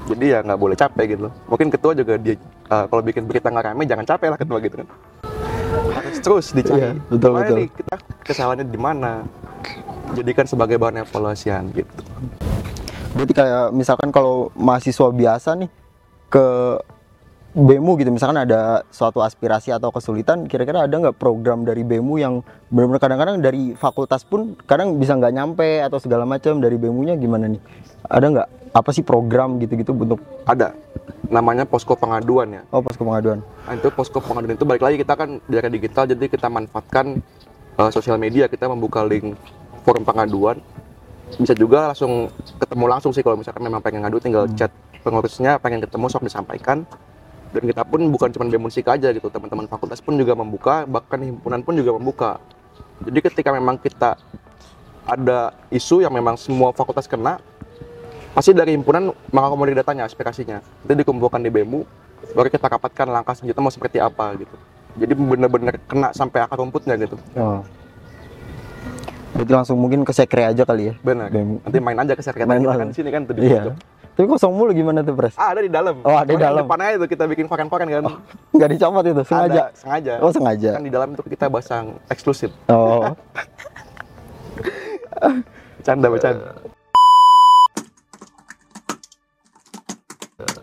Jadi 0.07 0.25
ya 0.29 0.39
nggak 0.41 0.61
boleh 0.61 0.77
capek 0.77 1.17
gitu. 1.17 1.27
Mungkin 1.47 1.69
ketua 1.69 1.93
juga 1.93 2.15
dia 2.15 2.37
eh, 2.37 2.85
kalau 2.87 3.01
bikin 3.01 3.25
berita 3.25 3.49
nggak 3.49 3.67
rame 3.67 3.83
jangan 3.85 4.05
capek 4.07 4.29
lah 4.29 4.39
ketua 4.39 4.59
gitu 4.61 4.77
kan. 4.79 4.89
Harus 5.97 6.19
terus 6.21 6.47
dicari. 6.53 6.79
Iya, 6.79 6.91
betul, 7.09 7.31
betul. 7.35 7.57
nih 7.59 7.69
kita? 7.73 7.95
Kesalahannya 8.23 8.67
di 8.67 8.79
mana 8.79 9.25
jadikan 10.15 10.47
sebagai 10.47 10.77
bahan 10.79 11.03
evaluasian 11.03 11.73
gitu. 11.75 12.03
Berarti 13.17 13.33
kayak 13.33 13.73
misalkan 13.73 14.13
kalau 14.13 14.53
mahasiswa 14.53 15.09
biasa 15.09 15.57
nih 15.57 15.71
ke 16.29 16.47
BEMU 17.57 17.97
gitu 17.97 18.13
misalkan 18.13 18.37
ada 18.37 18.85
suatu 18.93 19.25
aspirasi 19.25 19.73
atau 19.73 19.89
kesulitan 19.89 20.45
kira-kira 20.45 20.85
ada 20.85 20.93
nggak 20.93 21.17
program 21.17 21.65
dari 21.65 21.89
BEMU 21.89 22.21
yang 22.21 22.45
benar-benar 22.69 23.01
kadang-kadang 23.01 23.41
dari 23.41 23.73
fakultas 23.73 24.29
pun 24.29 24.61
kadang 24.69 25.01
bisa 25.01 25.17
nggak 25.17 25.33
nyampe 25.33 25.81
atau 25.81 25.97
segala 25.97 26.29
macam 26.29 26.61
dari 26.61 26.77
BEMU-nya 26.77 27.17
gimana 27.17 27.49
nih? 27.49 27.63
Ada 28.13 28.27
nggak? 28.29 28.49
Apa 28.77 28.93
sih 28.93 29.01
program 29.01 29.57
gitu-gitu 29.57 29.97
untuk 29.97 30.21
ada. 30.45 30.77
Namanya 31.33 31.65
posko 31.65 31.97
pengaduan 31.97 32.61
ya. 32.61 32.63
Oh 32.69 32.85
pas 32.85 32.93
pengaduan. 32.93 33.41
Nah, 33.41 33.73
itu 33.73 33.89
posko 33.89 34.21
pengaduan 34.21 34.53
itu 34.53 34.69
balik 34.69 34.85
lagi 34.85 34.97
kita 35.01 35.17
kan 35.17 35.41
di 35.49 35.55
era 35.57 35.73
digital 35.73 36.05
jadi 36.05 36.29
kita 36.29 36.53
manfaatkan 36.53 37.25
uh, 37.81 37.89
sosial 37.89 38.21
media 38.21 38.53
kita 38.53 38.69
membuka 38.69 39.01
link 39.01 39.33
forum 39.87 40.03
pengaduan 40.03 40.59
bisa 41.39 41.55
juga 41.55 41.91
langsung 41.95 42.31
ketemu 42.59 42.85
langsung 42.87 43.11
sih 43.15 43.23
kalau 43.23 43.39
misalkan 43.39 43.63
memang 43.63 43.83
pengen 43.83 44.03
ngadu 44.03 44.19
tinggal 44.19 44.47
chat 44.59 44.71
pengurusnya 45.07 45.63
pengen 45.63 45.79
ketemu 45.79 46.11
sok 46.11 46.27
disampaikan. 46.27 46.83
Dan 47.55 47.63
kita 47.63 47.87
pun 47.87 48.03
bukan 48.11 48.29
cuma 48.35 48.45
bemusik 48.51 48.91
aja 48.91 49.15
gitu 49.15 49.31
teman-teman 49.31 49.71
fakultas 49.71 50.03
pun 50.03 50.19
juga 50.19 50.35
membuka 50.35 50.83
bahkan 50.85 51.23
himpunan 51.23 51.63
pun 51.63 51.79
juga 51.79 51.95
membuka. 51.95 52.31
Jadi 53.07 53.19
ketika 53.23 53.55
memang 53.55 53.79
kita 53.79 54.19
ada 55.07 55.55
isu 55.71 56.03
yang 56.03 56.11
memang 56.11 56.35
semua 56.35 56.75
fakultas 56.75 57.07
kena 57.07 57.39
pasti 58.35 58.53
dari 58.53 58.75
himpunan 58.75 59.15
mengakomodir 59.31 59.79
datanya 59.79 60.05
aspirasinya. 60.05 60.59
Itu 60.85 60.93
dikumpulkan 60.99 61.41
di 61.41 61.49
BEMU 61.49 61.87
baru 62.35 62.51
kita 62.51 62.67
rapatkan 62.67 63.07
langkah 63.09 63.33
selanjutnya 63.39 63.63
mau 63.63 63.73
seperti 63.73 64.03
apa 64.03 64.35
gitu. 64.37 64.57
Jadi 64.99 65.13
bener-bener 65.15 65.79
kena 65.87 66.11
sampai 66.13 66.43
akar 66.45 66.59
rumputnya 66.61 66.99
gitu. 66.99 67.17
Oh. 67.39 67.63
Berarti 69.37 69.53
langsung 69.53 69.77
mungkin 69.77 70.01
ke 70.01 70.11
sekre 70.11 70.43
aja 70.47 70.65
kali 70.65 70.91
ya. 70.91 70.95
benar 70.99 71.29
Bem- 71.29 71.61
nanti 71.61 71.79
main 71.79 71.99
aja 71.99 72.13
ke 72.13 72.23
sekretariat 72.23 72.49
Main 72.51 72.63
kita 72.63 72.73
kan 72.75 72.89
di 72.89 72.97
sini 72.97 73.11
kan 73.11 73.21
tuh 73.23 73.35
di 73.35 73.41
Iya. 73.47 73.63
Tapi 74.17 74.25
kosong 74.27 74.49
mulu 74.51 74.73
gimana 74.73 75.05
tuh, 75.05 75.13
Pres? 75.13 75.37
ah 75.37 75.53
ada 75.53 75.61
di 75.61 75.69
dalam 75.69 76.01
Oh, 76.01 76.17
ada 76.17 76.25
di 76.25 76.41
dalam. 76.41 76.65
depannya 76.65 76.97
itu 76.97 77.05
kita 77.07 77.25
bikin 77.27 77.45
koran-koran 77.45 77.85
kan 77.87 78.01
Nggak 78.51 78.69
dicopot 78.73 79.05
itu, 79.05 79.23
sengaja. 79.23 79.45
Ada, 79.45 79.65
sengaja 79.77 80.13
Oh, 80.19 80.33
sengaja. 80.33 80.71
kan 80.73 80.83
di 80.83 80.89
dalam 80.89 81.09
itu 81.13 81.21
kita 81.23 81.47
pasang 81.47 82.01
eksklusif 82.09 82.49
Oh. 82.67 83.13
canda 85.83 86.09
bercanda 86.09 86.57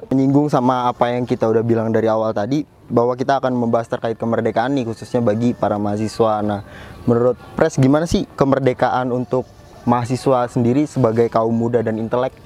menyinggung 0.06 0.46
sama 0.46 0.86
apa 0.86 1.10
yang 1.10 1.24
kita 1.24 1.46
udah 1.46 1.62
bilang 1.62 1.90
dari 1.90 2.06
awal 2.06 2.30
tadi 2.32 2.66
bahwa 2.94 3.18
kita 3.18 3.42
akan 3.42 3.58
membahas 3.58 3.90
terkait 3.90 4.14
kemerdekaan 4.14 4.78
nih 4.78 4.86
khususnya 4.86 5.18
bagi 5.26 5.58
para 5.58 5.82
mahasiswa. 5.82 6.46
Nah, 6.46 6.62
menurut 7.10 7.42
Pres 7.58 7.82
gimana 7.82 8.06
sih 8.06 8.30
kemerdekaan 8.38 9.10
untuk 9.10 9.50
mahasiswa 9.90 10.46
sendiri 10.46 10.86
sebagai 10.86 11.26
kaum 11.34 11.52
muda 11.52 11.82
dan 11.82 11.98
intelek? 11.98 12.38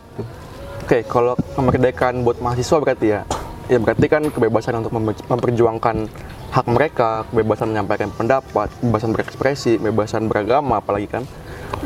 Oke, 0.87 1.03
kalau 1.03 1.35
kemerdekaan 1.59 2.23
buat 2.23 2.39
mahasiswa 2.39 2.79
berarti 2.79 3.07
ya, 3.11 3.27
ya 3.67 3.75
berarti 3.75 4.07
kan 4.07 4.23
kebebasan 4.31 4.79
untuk 4.79 4.95
memper- 4.95 5.27
memperjuangkan 5.27 6.07
hak 6.47 6.65
mereka, 6.71 7.27
kebebasan 7.27 7.75
menyampaikan 7.75 8.07
pendapat, 8.15 8.71
kebebasan 8.79 9.11
berekspresi, 9.11 9.83
kebebasan 9.83 10.31
beragama 10.31 10.79
apalagi 10.79 11.11
kan, 11.11 11.27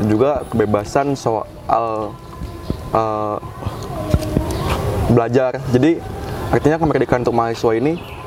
juga 0.06 0.46
kebebasan 0.46 1.18
soal 1.18 2.14
eh, 2.94 3.38
belajar. 5.10 5.58
Jadi 5.74 5.98
artinya 6.54 6.78
kemerdekaan 6.78 7.26
untuk 7.26 7.34
mahasiswa 7.34 7.72
ini, 7.74 8.21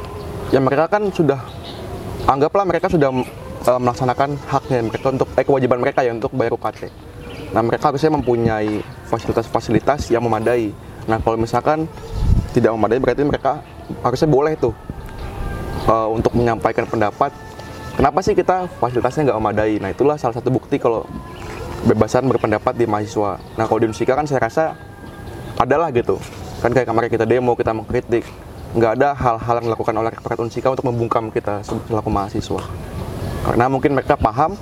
ya 0.54 0.60
mereka 0.62 0.86
kan 0.90 1.10
sudah 1.10 1.40
anggaplah 2.26 2.66
mereka 2.66 2.90
sudah 2.90 3.10
eh, 3.66 3.80
melaksanakan 3.80 4.38
haknya 4.50 4.80
mereka 4.86 5.08
untuk 5.14 5.30
eh, 5.34 5.46
kewajiban 5.46 5.80
mereka 5.82 6.02
ya 6.06 6.12
untuk 6.14 6.34
bayar 6.34 6.54
UKT. 6.58 6.90
Nah 7.54 7.62
mereka 7.64 7.94
harusnya 7.94 8.12
mempunyai 8.12 8.82
fasilitas-fasilitas 9.08 10.12
yang 10.12 10.26
memadai. 10.26 10.74
Nah 11.06 11.22
kalau 11.22 11.38
misalkan 11.38 11.86
tidak 12.52 12.74
memadai 12.74 13.00
berarti 13.00 13.24
mereka 13.24 13.62
harusnya 14.02 14.30
boleh 14.30 14.54
tuh 14.58 14.74
eh, 15.88 16.10
untuk 16.12 16.34
menyampaikan 16.38 16.86
pendapat. 16.90 17.32
Kenapa 17.96 18.20
sih 18.20 18.36
kita 18.36 18.68
fasilitasnya 18.82 19.32
nggak 19.32 19.40
memadai? 19.40 19.74
Nah 19.80 19.90
itulah 19.96 20.20
salah 20.20 20.36
satu 20.36 20.52
bukti 20.52 20.76
kalau 20.76 21.08
kebebasan 21.86 22.28
berpendapat 22.28 22.76
di 22.76 22.90
mahasiswa. 22.90 23.40
Nah 23.56 23.64
kalau 23.70 23.80
di 23.80 23.88
Unsika 23.88 24.18
kan 24.18 24.28
saya 24.28 24.44
rasa 24.44 24.76
adalah 25.56 25.94
gitu. 25.96 26.20
Kan 26.60 26.76
kayak 26.76 26.90
kemarin 26.90 27.10
kita 27.14 27.24
demo, 27.24 27.56
kita 27.56 27.72
mengkritik. 27.72 28.26
Nggak 28.76 28.92
ada 29.00 29.10
hal-hal 29.16 29.56
yang 29.64 29.66
dilakukan 29.72 29.96
oleh 29.96 30.12
Rektorat 30.12 30.40
Unsika 30.44 30.68
untuk 30.68 30.86
membungkam 30.92 31.32
kita 31.32 31.64
selaku 31.64 32.12
mahasiswa. 32.12 32.64
Karena 33.48 33.66
mungkin 33.72 33.96
mereka 33.96 34.20
paham 34.20 34.60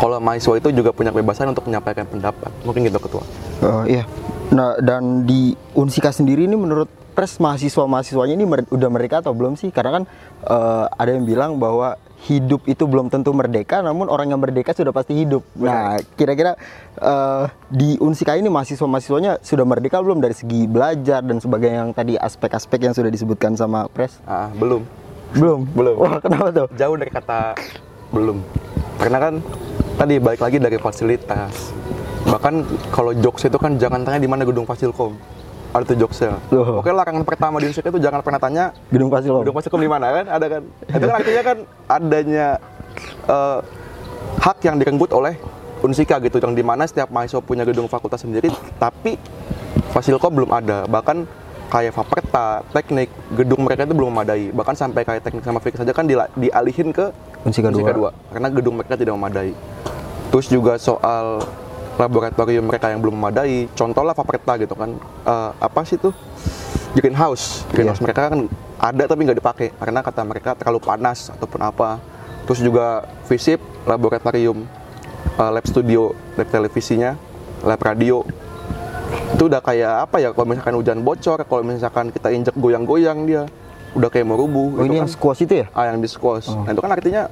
kalau 0.00 0.16
mahasiswa 0.16 0.56
itu 0.56 0.68
juga 0.72 0.96
punya 0.96 1.12
kebebasan 1.12 1.52
untuk 1.52 1.68
menyampaikan 1.68 2.08
pendapat. 2.08 2.48
Mungkin 2.64 2.88
gitu 2.88 2.96
ketua. 2.96 3.24
Oh 3.60 3.84
iya. 3.84 4.08
Nah, 4.48 4.78
dan 4.80 5.28
di 5.28 5.52
Unsika 5.76 6.08
sendiri 6.14 6.48
ini 6.48 6.56
menurut 6.56 6.88
Pres 7.16 7.40
mahasiswa-mahasiswanya 7.40 8.36
ini 8.36 8.44
mer- 8.44 8.68
udah 8.68 8.88
merdeka 8.92 9.24
atau 9.24 9.32
belum 9.32 9.56
sih? 9.56 9.72
Karena 9.72 10.00
kan 10.00 10.02
eh, 10.44 10.84
ada 10.88 11.10
yang 11.16 11.24
bilang 11.24 11.56
bahwa 11.56 11.96
hidup 12.24 12.64
itu 12.64 12.88
belum 12.88 13.12
tentu 13.12 13.30
merdeka, 13.36 13.84
namun 13.84 14.08
orang 14.08 14.32
yang 14.32 14.40
merdeka 14.40 14.72
sudah 14.72 14.90
pasti 14.90 15.24
hidup. 15.24 15.44
Nah, 15.60 16.00
kira-kira 16.16 16.56
eh, 16.96 17.44
di 17.68 18.00
Unsika 18.00 18.34
ini 18.40 18.48
mahasiswa-mahasiswanya 18.48 19.44
sudah 19.44 19.68
merdeka 19.68 20.00
belum 20.00 20.24
dari 20.24 20.32
segi 20.32 20.64
belajar 20.64 21.20
dan 21.20 21.36
sebagainya 21.38 21.86
yang 21.86 21.92
tadi 21.92 22.16
aspek-aspek 22.16 22.88
yang 22.88 22.94
sudah 22.96 23.12
disebutkan 23.12 23.52
sama 23.54 23.86
Pres? 23.92 24.16
Ah, 24.24 24.48
belum. 24.56 24.82
Belum. 25.36 25.68
Belum. 25.76 25.94
Wah, 26.00 26.16
kenapa 26.24 26.48
tuh? 26.50 26.66
Jauh 26.74 26.96
dari 26.96 27.12
kata 27.12 27.52
belum. 28.14 28.40
Karena 28.96 29.18
kan 29.20 29.34
tadi 30.00 30.14
balik 30.16 30.40
lagi 30.40 30.56
dari 30.56 30.78
fasilitas. 30.80 31.74
Bahkan 32.26 32.54
kalau 32.90 33.14
jokes 33.14 33.46
itu 33.46 33.58
kan 33.60 33.78
jangan 33.78 34.02
tanya 34.02 34.18
di 34.18 34.30
mana 34.30 34.42
gedung 34.42 34.66
Fasilkom. 34.66 35.35
Ada 35.76 35.84
tuh 35.92 35.96
jokesnya. 36.00 36.40
Loh. 36.48 36.80
Oke 36.80 36.88
larangan 36.88 37.24
pertama 37.28 37.60
di 37.60 37.68
Indonesia 37.68 37.84
itu 37.84 38.00
jangan 38.00 38.20
pernah 38.24 38.40
tanya 38.40 38.64
Gedung 38.88 39.12
Fasilkom. 39.12 39.40
gedung 39.44 39.56
Fasilkom 39.60 39.80
di 39.84 39.90
mana 39.92 40.06
kan? 40.08 40.24
Ada 40.32 40.46
kan? 40.48 40.62
Itu 40.88 41.04
kan 41.04 41.14
artinya 41.20 41.42
kan 41.44 41.58
adanya 41.84 42.46
eh, 43.28 43.58
hak 44.40 44.58
yang 44.64 44.76
direnggut 44.80 45.12
oleh 45.12 45.36
Unsika 45.84 46.16
gitu, 46.24 46.40
yang 46.40 46.56
di 46.56 46.64
mana 46.64 46.88
setiap 46.88 47.12
mahasiswa 47.12 47.44
punya 47.44 47.62
gedung 47.68 47.84
fakultas 47.84 48.24
sendiri, 48.24 48.48
tapi 48.80 49.20
Fasilkom 49.92 50.32
belum 50.32 50.50
ada. 50.50 50.88
Bahkan 50.88 51.28
kayak 51.68 51.92
Faperta, 51.92 52.64
teknik, 52.72 53.12
gedung 53.36 53.60
mereka 53.68 53.84
itu 53.84 53.92
belum 53.92 54.08
memadai. 54.08 54.50
Bahkan 54.56 54.72
sampai 54.72 55.04
kayak 55.04 55.28
teknik 55.28 55.44
sama 55.44 55.60
fisik 55.60 55.84
saja 55.84 55.92
kan 55.92 56.08
dialihin 56.08 56.96
ke 56.96 57.12
Unsika 57.44 57.68
Unsika 57.68 57.92
dua. 57.92 58.10
2 58.10 58.32
karena 58.34 58.48
gedung 58.50 58.74
mereka 58.80 58.96
tidak 58.96 59.14
memadai. 59.14 59.52
Terus 60.32 60.46
juga 60.48 60.80
soal 60.80 61.44
laboratorium 61.96 62.64
mereka 62.64 62.92
yang 62.92 63.00
belum 63.00 63.16
memadai, 63.16 63.72
contohlah 63.72 64.12
Faperta 64.12 64.56
gitu 64.56 64.76
kan, 64.76 64.92
Eh, 65.26 65.50
apa 65.58 65.80
sih 65.82 65.96
tuh 65.96 66.12
greenhouse, 66.92 67.64
greenhouse 67.72 67.98
Iya. 67.98 68.04
mereka 68.06 68.20
kan 68.30 68.40
ada 68.76 69.02
tapi 69.04 69.20
nggak 69.24 69.38
dipakai 69.40 69.68
karena 69.74 70.00
kata 70.04 70.20
mereka 70.22 70.50
terlalu 70.54 70.80
panas 70.80 71.32
ataupun 71.32 71.60
apa. 71.60 71.98
Terus 72.46 72.60
juga 72.62 73.02
FISIP, 73.26 73.58
laboratorium, 73.84 74.62
eh, 75.34 75.50
lab 75.50 75.64
studio, 75.66 76.14
lab 76.36 76.46
televisinya, 76.46 77.16
lab 77.64 77.80
radio, 77.82 78.22
itu 79.34 79.42
udah 79.48 79.58
kayak 79.58 80.06
apa 80.06 80.16
ya 80.20 80.30
kalau 80.30 80.46
misalkan 80.46 80.74
hujan 80.76 81.00
bocor, 81.02 81.42
kalau 81.42 81.62
misalkan 81.64 82.12
kita 82.12 82.28
injek 82.30 82.54
goyang-goyang 82.54 83.26
dia 83.26 83.42
udah 83.96 84.08
kayak 84.12 84.28
mau 84.28 84.36
rubuh. 84.36 84.76
Oh, 84.76 84.84
gitu 84.84 84.86
ini 84.86 84.94
kan. 84.94 85.00
yang 85.02 85.10
squash 85.10 85.40
itu 85.42 85.54
ya? 85.64 85.66
Ah, 85.72 85.88
yang 85.88 85.98
di 85.98 86.06
squash. 86.06 86.52
Nah, 86.52 86.70
itu 86.70 86.80
kan 86.80 86.92
artinya 86.92 87.22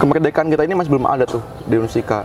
kemerdekaan 0.00 0.48
kita 0.48 0.62
ini 0.64 0.74
masih 0.74 0.90
belum 0.92 1.06
ada 1.06 1.24
tuh 1.24 1.44
di 1.64 1.76
Unsika. 1.76 2.24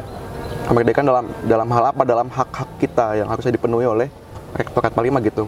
Kemerdekaan 0.71 1.03
dalam 1.03 1.25
dalam 1.43 1.67
hal 1.67 1.83
apa? 1.91 2.07
Dalam 2.07 2.31
hak-hak 2.31 2.79
kita 2.79 3.19
yang 3.19 3.27
harusnya 3.27 3.51
dipenuhi 3.51 3.83
oleh 3.83 4.07
Rektorat 4.55 4.95
45 4.95 5.27
gitu. 5.27 5.43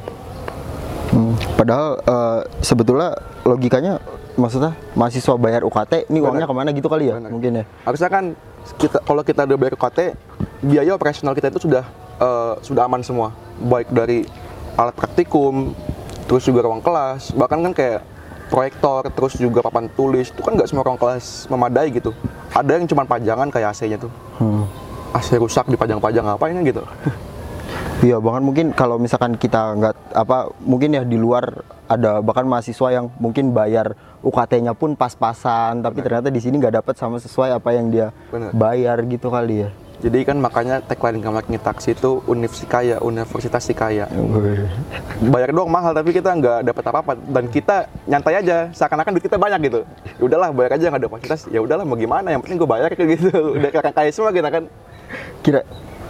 Hmm, 1.15 1.39
Padahal 1.55 1.95
eh, 2.03 2.39
sebetulnya 2.59 3.15
logikanya 3.47 4.03
maksudnya 4.35 4.75
mahasiswa 4.99 5.39
bayar 5.39 5.63
UKT, 5.63 6.11
ini 6.11 6.19
uangnya 6.19 6.43
ke 6.43 6.51
mana 6.51 6.75
gitu 6.75 6.91
kali 6.91 7.07
ya? 7.07 7.23
Benar. 7.23 7.31
Mungkin 7.31 7.51
ya. 7.55 7.63
Harusnya 7.87 8.09
kan 8.11 8.35
kita 8.75 8.99
kalau 8.99 9.23
kita 9.23 9.47
udah 9.47 9.55
bayar 9.55 9.79
KT, 9.79 9.99
biaya 10.59 10.91
operasional 10.91 11.31
kita 11.31 11.55
itu 11.55 11.71
sudah 11.71 11.87
eh, 12.19 12.53
sudah 12.59 12.83
aman 12.83 12.99
semua. 12.99 13.31
Baik 13.63 13.95
dari 13.95 14.27
alat 14.75 14.91
praktikum, 14.91 15.71
terus 16.27 16.43
juga 16.43 16.67
ruang 16.67 16.83
kelas, 16.83 17.31
bahkan 17.31 17.63
kan 17.63 17.71
kayak 17.71 18.03
proyektor, 18.51 19.07
terus 19.07 19.39
juga 19.39 19.63
papan 19.63 19.87
tulis, 19.87 20.35
itu 20.35 20.43
kan 20.43 20.51
nggak 20.51 20.67
semua 20.67 20.83
ruang 20.83 20.99
kelas 20.99 21.47
memadai 21.47 21.95
gitu. 21.95 22.11
Ada 22.51 22.75
yang 22.75 22.91
cuma 22.91 23.07
pajangan 23.07 23.47
kayak 23.47 23.71
AC-nya 23.71 24.03
tuh. 24.03 24.11
Hmm. 24.35 24.67
AC 25.13 25.37
rusak 25.37 25.69
dipajang-pajang 25.69 26.25
ngapain 26.25 26.57
kan 26.57 26.65
gitu. 26.65 26.83
Iya, 28.03 28.19
bahkan 28.19 28.43
mungkin 28.43 28.75
kalau 28.75 28.99
misalkan 28.99 29.39
kita 29.39 29.79
nggak 29.79 29.95
apa, 30.11 30.51
mungkin 30.59 30.91
ya 30.91 31.07
di 31.07 31.15
luar 31.15 31.63
ada 31.87 32.19
bahkan 32.19 32.43
mahasiswa 32.43 32.91
yang 32.91 33.07
mungkin 33.15 33.55
bayar 33.55 33.95
UKT-nya 34.19 34.75
pun 34.75 34.99
pas-pasan, 34.99 35.79
tapi 35.79 36.03
ternyata 36.03 36.27
di 36.27 36.43
sini 36.43 36.59
nggak 36.59 36.83
dapat 36.83 36.99
sama 36.99 37.15
sesuai 37.23 37.55
apa 37.55 37.69
yang 37.71 37.87
dia 37.87 38.11
Benar. 38.27 38.51
bayar 38.51 38.97
gitu 39.07 39.31
kali 39.31 39.63
ya. 39.63 39.69
Jadi 40.03 40.19
kan 40.27 40.35
makanya 40.35 40.83
tagline 40.83 41.23
kamar 41.23 41.47
taksi 41.47 41.95
itu 41.95 42.19
Univ 42.27 42.51
Sikaya, 42.51 42.99
Universitas 42.99 43.63
Sikaya. 43.63 44.03
Bayar 45.23 45.55
doang 45.55 45.71
mahal 45.71 45.95
tapi 45.95 46.11
kita 46.11 46.35
nggak 46.35 46.59
dapat 46.67 46.83
apa-apa 46.91 47.11
dan 47.15 47.47
kita 47.47 47.87
nyantai 48.03 48.43
aja 48.43 48.67
seakan-akan 48.75 49.15
duit 49.15 49.23
kita 49.31 49.39
banyak 49.39 49.71
gitu. 49.71 49.87
Ya 50.19 50.23
udahlah 50.27 50.51
bayar 50.51 50.75
aja 50.75 50.91
nggak 50.91 51.07
ada 51.07 51.07
fasilitas. 51.07 51.41
Ya 51.47 51.63
udahlah 51.63 51.87
mau 51.87 51.95
gimana 51.95 52.35
yang 52.35 52.43
penting 52.43 52.59
gue 52.59 52.67
bayar 52.67 52.91
kayak 52.91 53.15
gitu. 53.15 53.31
Udah 53.63 53.69
kayak 53.71 53.95
kaya 53.95 54.11
semua 54.11 54.35
kita 54.35 54.51
kan. 54.51 54.67
Kira 55.41 55.61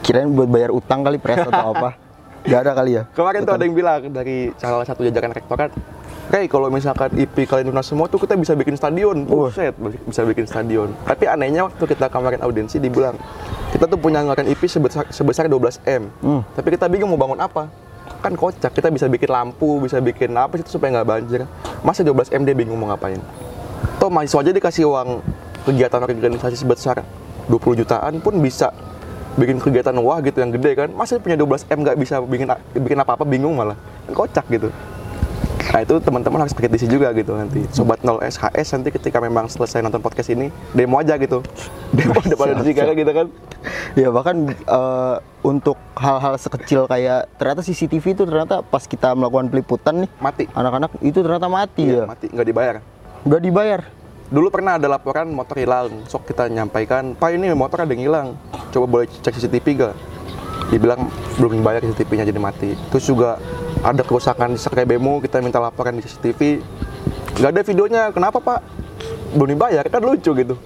kirain 0.03 0.29
buat 0.29 0.49
bayar 0.51 0.69
utang 0.75 1.01
kali 1.01 1.17
pres 1.17 1.43
atau 1.43 1.71
apa? 1.75 1.95
Gak 2.43 2.59
ada 2.59 2.71
kali 2.75 2.91
ya? 2.99 3.03
Kemarin 3.15 3.47
tuh 3.47 3.55
ada 3.55 3.63
yang 3.63 3.75
bilang 3.75 4.01
dari 4.11 4.51
salah 4.59 4.83
satu 4.83 5.07
jajaran 5.07 5.31
rektorat, 5.31 5.71
Kayak 6.31 6.55
kalau 6.55 6.71
misalkan 6.71 7.11
IP 7.19 7.43
kalian 7.43 7.69
lunas 7.69 7.83
semua 7.83 8.07
tuh 8.07 8.17
kita 8.17 8.39
bisa 8.39 8.55
bikin 8.55 8.79
stadion. 8.79 9.27
Buset, 9.27 9.75
bisa 10.07 10.23
bikin 10.23 10.47
stadion. 10.47 10.95
Tapi 11.03 11.27
anehnya 11.27 11.67
waktu 11.67 11.83
kita 11.83 12.07
kemarin 12.07 12.39
audiensi 12.39 12.79
dibilang, 12.79 13.19
kita 13.75 13.91
tuh 13.91 13.99
punya 13.99 14.23
anggaran 14.23 14.47
IP 14.47 14.63
sebesar, 14.71 15.03
sebesar 15.11 15.51
12 15.51 15.83
M. 15.83 16.07
Hmm. 16.23 16.41
Tapi 16.55 16.79
kita 16.79 16.87
bingung 16.87 17.11
mau 17.11 17.19
bangun 17.19 17.43
apa. 17.43 17.67
Kan 18.23 18.39
kocak, 18.39 18.71
kita 18.71 18.87
bisa 18.87 19.11
bikin 19.11 19.27
lampu, 19.27 19.83
bisa 19.83 19.99
bikin 19.99 20.31
apa 20.39 20.55
sih 20.55 20.63
itu 20.63 20.79
supaya 20.79 20.95
nggak 20.95 21.07
banjir. 21.11 21.43
Masa 21.83 22.07
12 22.07 22.31
M 22.31 22.41
dia 22.47 22.55
bingung 22.55 22.79
mau 22.79 22.87
ngapain. 22.89 23.19
Toh 23.99 24.07
mahasiswa 24.07 24.47
aja 24.47 24.51
dikasih 24.55 24.87
uang 24.87 25.19
kegiatan 25.67 26.01
organisasi 26.01 26.55
sebesar 26.55 27.03
20 27.51 27.83
jutaan 27.83 28.23
pun 28.23 28.39
bisa 28.39 28.71
bikin 29.33 29.57
kegiatan 29.57 29.95
wah 29.97 30.19
gitu 30.19 30.37
yang 30.39 30.51
gede 30.51 30.71
kan. 30.75 30.89
Masa 30.91 31.17
punya 31.17 31.35
12 31.35 31.65
M 31.67 31.79
nggak 31.81 31.97
bisa 31.97 32.21
bikin 32.21 32.47
bikin 32.77 32.97
apa-apa 32.97 33.23
bingung 33.23 33.53
malah. 33.53 33.77
Kan 34.05 34.13
kocak 34.13 34.45
gitu. 34.49 34.69
Nah 35.63 35.79
itu 35.81 35.95
teman-teman 35.97 36.43
harus 36.45 36.53
pakai 36.53 36.69
juga 36.77 37.09
gitu 37.15 37.33
nanti. 37.33 37.65
Sobat 37.71 37.97
0 38.05 38.21
SHS 38.21 38.77
nanti 38.77 38.93
ketika 38.93 39.17
memang 39.17 39.49
selesai 39.49 39.81
nonton 39.81 40.03
podcast 40.03 40.29
ini 40.29 40.53
demo 40.69 41.01
aja 41.01 41.17
gitu. 41.17 41.41
Demo 41.97 42.17
depan 42.19 42.57
Unsika 42.57 42.83
siap. 42.85 42.97
gitu 42.97 43.11
kan. 43.13 43.27
ya 43.93 44.09
bahkan 44.09 44.49
eh, 44.49 45.15
untuk 45.41 45.77
hal-hal 45.93 46.35
sekecil 46.35 46.85
kayak 46.85 47.29
ternyata 47.37 47.61
CCTV 47.61 48.05
itu 48.11 48.23
ternyata 48.25 48.59
pas 48.59 48.83
kita 48.83 49.13
melakukan 49.13 49.47
peliputan 49.47 50.03
nih 50.03 50.09
Mati. 50.17 50.43
anak-anak 50.51 50.89
itu 50.99 51.21
ternyata 51.21 51.47
mati 51.47 51.85
Iya, 51.85 52.01
ya 52.01 52.05
mati 52.09 52.25
nggak 52.27 52.47
dibayar. 52.49 52.75
nggak 53.23 53.41
dibayar 53.41 53.81
Dulu 54.33 54.49
pernah 54.49 54.81
ada 54.81 54.89
laporan 54.89 55.29
motor 55.29 55.61
hilang. 55.61 56.09
Sok 56.09 56.33
kita 56.33 56.49
nyampaikan, 56.49 57.13
"Pak, 57.13 57.37
ini 57.37 57.53
motor 57.53 57.85
ada 57.85 57.93
yang 57.93 58.09
hilang. 58.09 58.27
Coba 58.73 58.85
boleh 58.89 59.05
cek 59.05 59.37
CCTV 59.37 59.67
gak?" 59.77 59.93
Dibilang 60.73 61.05
belum 61.37 61.61
dibayar 61.61 61.85
CCTV-nya 61.85 62.25
jadi 62.25 62.41
mati. 62.41 62.73
Terus 62.89 63.05
juga 63.05 63.37
ada 63.85 64.01
kerusakan 64.01 64.57
di 64.57 64.59
sekai 64.59 64.89
bemo, 64.89 65.21
kita 65.21 65.37
minta 65.37 65.61
laporan 65.61 65.93
di 65.93 66.01
CCTV. 66.01 66.65
Nggak 67.37 67.49
ada 67.53 67.61
videonya. 67.61 68.03
Kenapa, 68.09 68.41
Pak? 68.41 68.59
Belum 69.37 69.53
dibayar. 69.53 69.85
Kan 69.85 70.01
lucu 70.01 70.33
gitu. 70.33 70.57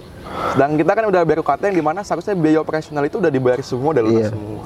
Dan 0.56 0.80
kita 0.80 0.92
kan 0.96 1.04
udah 1.04 1.20
bayar 1.28 1.44
UKT 1.44 1.62
yang 1.68 1.76
di 1.76 1.84
mana 1.84 2.00
seharusnya 2.00 2.32
biaya 2.40 2.64
operasional 2.64 3.04
itu 3.04 3.20
udah 3.20 3.28
dibayar 3.28 3.60
semua, 3.60 3.92
udah 3.92 4.04
lunas 4.04 4.16
Iya. 4.16 4.28
semua. 4.32 4.64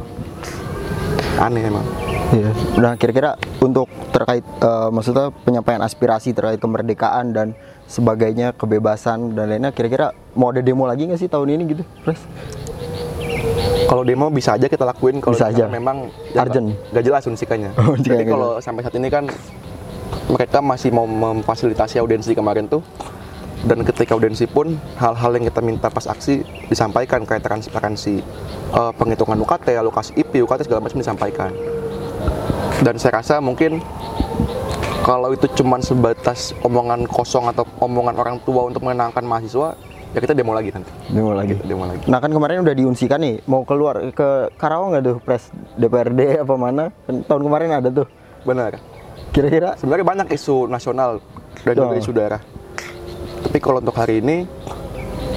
Aneh 1.43 1.63
emang. 1.67 1.87
Iya. 2.33 2.51
Nah 2.79 2.93
kira-kira 2.95 3.35
untuk 3.59 3.91
terkait 4.15 4.45
eh, 4.47 4.89
maksudnya 4.95 5.35
penyampaian 5.43 5.83
aspirasi 5.83 6.31
terkait 6.31 6.63
kemerdekaan 6.63 7.35
dan 7.35 7.59
sebagainya 7.93 8.57
kebebasan 8.57 9.37
dan 9.37 9.53
lainnya 9.53 9.69
kira-kira 9.69 10.17
mau 10.33 10.49
ada 10.49 10.65
demo 10.65 10.89
lagi 10.89 11.05
nggak 11.05 11.21
sih 11.21 11.29
tahun 11.29 11.61
ini 11.61 11.63
gitu, 11.77 11.83
Pres? 12.01 12.25
Kalau 13.85 14.03
demo 14.09 14.33
bisa 14.33 14.57
aja 14.57 14.65
kita 14.73 14.89
lakuin 14.89 15.21
kalau 15.21 15.37
Bisa 15.37 15.53
aja. 15.53 15.69
memang 15.69 16.09
Urgent. 16.33 16.73
Gak 16.97 17.05
jelas 17.05 17.23
unsikannya. 17.29 17.77
Oh, 17.83 17.93
Jadi 17.93 18.25
nggak 18.25 18.33
kalau 18.33 18.51
sampai 18.65 18.81
saat 18.89 18.97
ini 18.97 19.09
kan 19.13 19.29
mereka 20.33 20.65
masih 20.65 20.89
mau 20.89 21.05
memfasilitasi 21.05 22.01
audiensi 22.01 22.33
kemarin 22.33 22.65
tuh 22.65 22.81
dan 23.63 23.85
ketika 23.85 24.17
audiensi 24.17 24.49
pun 24.49 24.75
hal-hal 24.97 25.31
yang 25.37 25.45
kita 25.47 25.61
minta 25.61 25.87
pas 25.93 26.09
aksi 26.09 26.43
disampaikan 26.67 27.23
kayak 27.29 27.45
transparansi 27.45 28.25
eh, 28.73 28.93
penghitungan 28.97 29.39
UKT, 29.45 29.77
alokasi 29.77 30.17
IP, 30.17 30.41
UKT 30.41 30.67
segala 30.67 30.81
macam 30.83 30.99
disampaikan. 30.99 31.51
Dan 32.83 32.97
saya 32.99 33.23
rasa 33.23 33.39
mungkin 33.39 33.79
kalau 35.03 35.35
itu 35.35 35.51
cuman 35.51 35.83
sebatas 35.83 36.55
omongan 36.63 37.11
kosong 37.11 37.51
atau 37.51 37.67
omongan 37.83 38.15
orang 38.15 38.37
tua 38.47 38.71
untuk 38.71 38.87
menenangkan 38.87 39.27
mahasiswa, 39.27 39.75
ya 40.15 40.19
kita 40.23 40.31
demo 40.31 40.55
lagi 40.55 40.71
nanti. 40.71 40.91
Demo 41.11 41.35
lagi. 41.35 41.59
Kita 41.59 41.67
demo 41.67 41.85
lagi. 41.91 42.07
Nah 42.07 42.19
kan 42.23 42.31
kemarin 42.31 42.63
udah 42.63 42.75
diunsikan 42.75 43.19
nih 43.19 43.43
mau 43.51 43.67
keluar 43.67 43.99
ke 44.15 44.55
Karawang 44.55 44.95
nggak 44.95 45.03
tuh 45.03 45.17
Pres 45.19 45.51
DPRD 45.75 46.47
apa 46.47 46.55
mana? 46.55 46.95
Kan 47.05 47.27
tahun 47.27 47.43
kemarin 47.43 47.69
ada 47.83 47.89
tuh. 47.91 48.07
Benar. 48.47 48.79
Kira-kira 49.35 49.75
sebenarnya 49.75 50.07
banyak 50.07 50.29
isu 50.39 50.71
nasional 50.71 51.19
dan 51.67 51.75
juga 51.75 51.95
Oh. 51.95 52.01
isu 52.01 52.13
daerah. 52.15 52.41
Tapi 53.43 53.59
kalau 53.59 53.83
untuk 53.83 53.99
hari 53.99 54.23
ini 54.23 54.47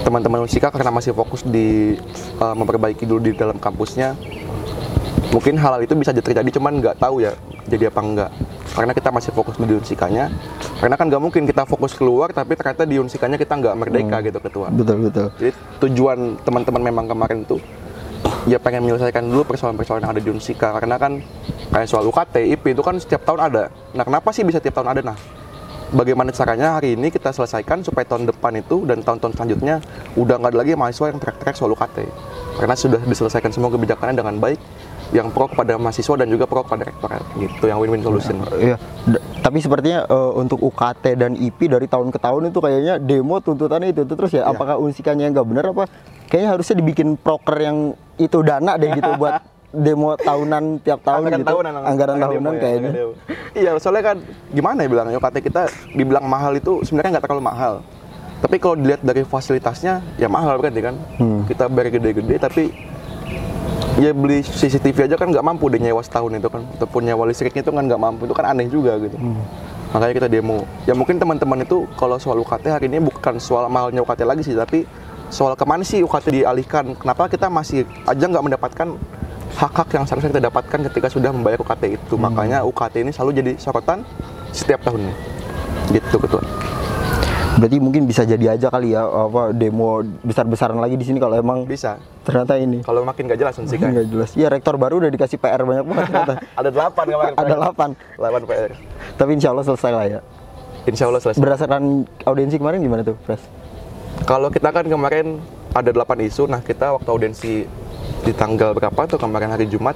teman-teman 0.05 0.45
Unsika 0.45 0.69
karena 0.69 0.93
masih 0.93 1.17
fokus 1.17 1.41
di 1.41 1.97
uh, 2.37 2.53
memperbaiki 2.53 3.09
dulu 3.09 3.25
di 3.25 3.33
dalam 3.33 3.57
kampusnya, 3.57 4.13
mungkin 5.33 5.57
hal-hal 5.57 5.81
itu 5.81 5.97
bisa 5.97 6.13
terjadi 6.13 6.45
cuman 6.53 6.77
nggak 6.77 7.01
tahu 7.01 7.25
ya 7.25 7.33
jadi 7.65 7.89
apa 7.89 8.01
enggak. 8.05 8.31
Karena 8.73 8.91
kita 8.97 9.13
masih 9.13 9.31
fokus 9.35 9.59
di 9.61 9.75
Unsikanya. 9.75 10.33
Karena 10.81 10.95
kan 10.97 11.05
nggak 11.05 11.21
mungkin 11.21 11.45
kita 11.45 11.69
fokus 11.69 11.93
keluar 11.93 12.33
tapi 12.33 12.57
ternyata 12.57 12.87
di 12.87 12.97
Unsikanya 12.97 13.37
kita 13.37 13.53
nggak 13.53 13.75
merdeka 13.77 14.17
gitu 14.25 14.39
ketua. 14.41 14.67
betul 14.73 14.97
betul. 15.05 15.27
Jadi 15.37 15.51
tujuan 15.85 16.41
teman-teman 16.41 16.81
memang 16.81 17.05
kemarin 17.05 17.45
itu 17.45 17.61
ya 18.45 18.61
pengen 18.61 18.85
menyelesaikan 18.85 19.25
dulu 19.25 19.45
persoalan-persoalan 19.53 20.05
yang 20.05 20.13
ada 20.13 20.21
di 20.21 20.29
Unsika 20.29 20.73
karena 20.77 20.97
kan 21.01 21.21
kayak 21.73 21.87
soal 21.89 22.05
UKT, 22.09 22.45
IP 22.57 22.77
itu 22.77 22.81
kan 22.85 22.97
setiap 22.97 23.25
tahun 23.25 23.41
ada. 23.41 23.63
Nah 23.97 24.05
kenapa 24.05 24.29
sih 24.33 24.45
bisa 24.45 24.61
setiap 24.61 24.81
tahun 24.81 24.97
ada? 24.97 25.01
Nah 25.01 25.17
bagaimana 25.93 26.33
caranya 26.33 26.77
hari 26.77 26.97
ini 26.97 27.13
kita 27.13 27.29
selesaikan 27.33 27.85
supaya 27.85 28.05
tahun 28.05 28.29
depan 28.29 28.57
itu 28.57 28.85
dan 28.89 29.05
tahun-tahun 29.05 29.37
selanjutnya 29.37 29.81
udah 30.17 30.35
nggak 30.41 30.51
ada 30.53 30.57
lagi 30.57 30.71
mahasiswa 30.73 31.13
yang 31.13 31.19
teriak-teriak 31.21 31.55
soal 31.57 31.71
UKT 31.73 31.97
karena 32.57 32.75
sudah 32.77 33.01
diselesaikan 33.05 33.51
semua 33.53 33.69
kebijakannya 33.69 34.15
dengan 34.17 34.35
baik 34.41 34.57
yang 35.11 35.29
pro 35.29 35.45
kepada 35.45 35.75
mahasiswa 35.75 36.15
dan 36.15 36.27
juga 36.27 36.45
pro 36.45 36.61
kepada 36.61 36.85
rektorat 36.85 37.21
gitu 37.35 37.65
yang 37.65 37.77
win-win 37.77 38.01
solution. 38.01 38.41
Iya. 38.55 38.77
D- 39.03 39.21
tapi 39.37 39.59
sepertinya 39.59 40.03
eh, 40.03 40.31
untuk 40.33 40.57
UKT 40.59 41.15
dan 41.15 41.31
IP 41.33 41.67
dari 41.67 41.85
tahun 41.85 42.09
ke 42.09 42.17
tahun 42.17 42.49
itu 42.49 42.57
kayaknya 42.57 42.97
demo 42.97 43.37
tuntutannya 43.37 43.91
itu, 43.91 44.01
itu 44.01 44.13
terus 44.13 44.31
ya. 44.31 44.41
Iya. 44.41 44.51
Apakah 44.51 44.75
unsikannya 44.77 45.29
nggak 45.29 45.45
benar 45.45 45.65
apa? 45.69 45.85
Kayaknya 46.25 46.49
harusnya 46.51 46.75
dibikin 46.75 47.09
proker 47.15 47.57
yang 47.59 47.77
itu 48.15 48.37
dana 48.41 48.73
deh 48.73 48.89
gitu 48.91 49.11
buat 49.21 49.45
demo 49.71 50.15
tahunan 50.15 50.63
tiap 50.81 51.03
tahun 51.03 51.27
anggaran 51.27 51.35
gitu. 51.37 51.49
tahunan 51.51 51.71
anggaran 51.75 52.15
demo 52.15 52.23
tahunan 52.23 52.47
ya, 52.47 52.61
kayaknya. 52.61 52.89
anggaran 52.89 53.11
iya 53.53 53.71
soalnya 53.75 54.03
kan 54.05 54.17
gimana 54.49 54.79
ya 54.79 54.87
bilang 54.87 55.07
UKT 55.11 55.35
kita 55.43 55.61
dibilang 55.91 56.23
mahal 56.23 56.55
itu 56.55 56.79
sebenarnya 56.81 57.19
nggak 57.19 57.25
terlalu 57.27 57.43
mahal 57.43 57.73
tapi 58.37 58.55
kalau 58.55 58.79
dilihat 58.79 59.03
dari 59.03 59.21
fasilitasnya 59.21 59.99
ya 60.15 60.27
mahal 60.27 60.55
berarti 60.55 60.79
kan 60.79 60.95
Hmm. 61.19 61.43
kita 61.43 61.67
bayar 61.67 61.91
gede-gede 61.91 62.35
tapi 62.37 62.71
ya 64.01 64.11
beli 64.11 64.43
CCTV 64.43 65.07
aja 65.07 65.15
kan 65.15 65.31
nggak 65.31 65.45
mampu 65.45 65.71
deh 65.71 65.79
nyewa 65.79 66.01
setahun 66.03 66.31
itu 66.35 66.49
kan. 66.51 66.61
Ataupun 66.77 67.01
nyewa 67.05 67.23
listriknya 67.29 67.61
itu 67.63 67.71
kan 67.71 67.83
nggak 67.85 68.01
mampu. 68.01 68.21
Itu 68.27 68.35
kan 68.35 68.45
aneh 68.51 68.67
juga 68.67 68.97
gitu. 68.99 69.17
Hmm. 69.17 69.43
makanya 69.95 70.13
kita 70.19 70.27
demo. 70.27 70.67
Ya 70.83 70.91
mungkin 70.91 71.15
teman-teman 71.15 71.63
itu 71.63 71.87
kalau 71.95 72.19
soal 72.19 72.35
UKT 72.43 72.67
hari 72.67 72.91
ini 72.91 72.99
bukan 72.99 73.39
soal 73.39 73.71
mahalnya 73.71 74.03
UKT 74.03 74.27
lagi 74.27 74.43
sih 74.43 74.51
tapi 74.51 74.83
soal 75.31 75.55
ke 75.55 75.63
mana 75.63 75.87
sih 75.87 76.03
UKT 76.03 76.43
dialihkan? 76.43 76.99
Kenapa 76.99 77.31
kita 77.31 77.47
masih 77.47 77.87
aja 78.03 78.25
nggak 78.27 78.43
mendapatkan 78.43 78.87
hak-hak 79.55 79.87
yang 79.95 80.03
seharusnya 80.03 80.35
kita 80.35 80.43
dapatkan 80.51 80.79
ketika 80.91 81.07
sudah 81.07 81.31
membayar 81.31 81.63
UKT 81.63 81.83
itu? 81.95 82.13
Makanya 82.19 82.67
UKT 82.67 83.07
ini 83.07 83.11
selalu 83.15 83.31
jadi 83.39 83.51
sorotan 83.55 84.03
setiap 84.51 84.83
tahunnya. 84.83 85.15
Gitu 85.95 86.17
ketua. 86.19 86.43
Berarti 87.55 87.77
mungkin 87.79 88.03
bisa 88.03 88.27
jadi 88.27 88.59
aja 88.59 88.67
kali 88.67 88.91
ya 88.91 89.07
apa 89.07 89.55
demo 89.55 90.03
besar-besaran 90.27 90.75
lagi 90.75 90.99
di 90.99 91.07
sini 91.07 91.23
kalau 91.23 91.39
emang 91.39 91.63
bisa 91.63 91.95
ternyata 92.25 92.57
ini 92.57 92.81
kalau 92.81 93.05
makin 93.05 93.29
gak 93.29 93.39
jelas 93.39 93.53
sih 93.55 93.77
kan 93.77 93.93
nggak 93.93 94.07
jelas. 94.09 94.29
Iya 94.33 94.49
rektor 94.49 94.75
baru 94.75 94.97
udah 94.97 95.11
dikasih 95.13 95.37
PR 95.37 95.61
banyak 95.61 95.85
banget 95.85 96.03
ternyata. 96.09 96.33
ada 96.59 96.69
delapan 96.73 97.05
kemarin 97.05 97.33
Ada 97.37 97.53
delapan. 97.53 97.89
8 98.17 98.49
PR 98.49 98.71
Tapi 99.15 99.31
insya 99.37 99.49
Allah 99.53 99.65
selesai 99.65 99.91
lah 99.93 100.05
ya. 100.09 100.19
Insya 100.85 101.05
Allah 101.09 101.21
selesai 101.21 101.39
Berdasarkan 101.39 102.05
audiensi 102.25 102.57
kemarin 102.57 102.81
gimana 102.81 103.01
tuh, 103.05 103.15
Pres? 103.23 103.41
Kalau 104.25 104.49
kita 104.49 104.73
kan 104.73 104.85
kemarin 104.89 105.37
ada 105.75 105.89
8 105.91 106.25
isu, 106.25 106.49
nah 106.49 106.63
kita 106.63 106.95
waktu 106.97 107.09
audiensi 107.11 107.53
di 108.25 108.33
tanggal 108.33 108.73
berapa 108.73 109.01
tuh 109.05 109.19
kemarin 109.19 109.51
hari 109.51 109.67
Jumat, 109.67 109.93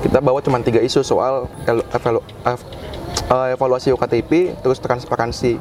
kita 0.00 0.18
bawa 0.18 0.40
cuma 0.40 0.58
tiga 0.64 0.80
isu 0.80 1.04
soal 1.04 1.46
evalu- 1.92 2.24
eh, 2.48 3.48
evaluasi 3.54 3.92
UKTP, 3.92 4.58
terus 4.64 4.80
transparansi 4.80 5.60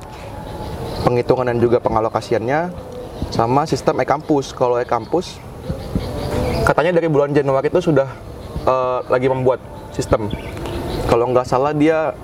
penghitungan 1.03 1.51
dan 1.51 1.59
juga 1.59 1.83
pengalokasiannya, 1.83 2.71
sama 3.29 3.67
sistem 3.67 3.99
e-kampus. 3.99 4.55
Kalau 4.55 4.79
e-kampus, 4.79 5.37
katanya 6.63 6.97
dari 6.97 7.07
bulan 7.11 7.35
Januari 7.35 7.67
itu 7.67 7.91
sudah 7.91 8.07
eh, 8.63 8.99
lagi 9.11 9.27
membuat 9.27 9.59
sistem. 9.91 10.31
Kalau 11.07 11.29
nggak 11.29 11.45
salah 11.45 11.75
dia 11.75 12.15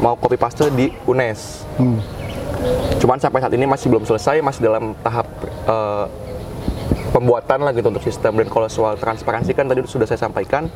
mau 0.00 0.16
copy 0.16 0.36
paste 0.36 0.68
di 0.72 0.92
UNES. 1.08 1.64
Hmm. 1.80 2.00
Cuman 3.00 3.16
sampai 3.16 3.40
saat 3.40 3.56
ini 3.56 3.64
masih 3.64 3.88
belum 3.88 4.04
selesai, 4.04 4.44
masih 4.44 4.60
dalam 4.60 4.92
tahap 5.00 5.26
eh, 5.66 6.06
pembuatan 7.10 7.64
lah 7.64 7.72
gitu 7.74 7.88
untuk 7.90 8.04
sistem. 8.04 8.36
Dan 8.38 8.48
kalau 8.52 8.68
soal 8.68 9.00
transparansi 9.00 9.56
kan 9.56 9.66
tadi 9.66 9.82
sudah 9.88 10.06
saya 10.06 10.20
sampaikan, 10.20 10.68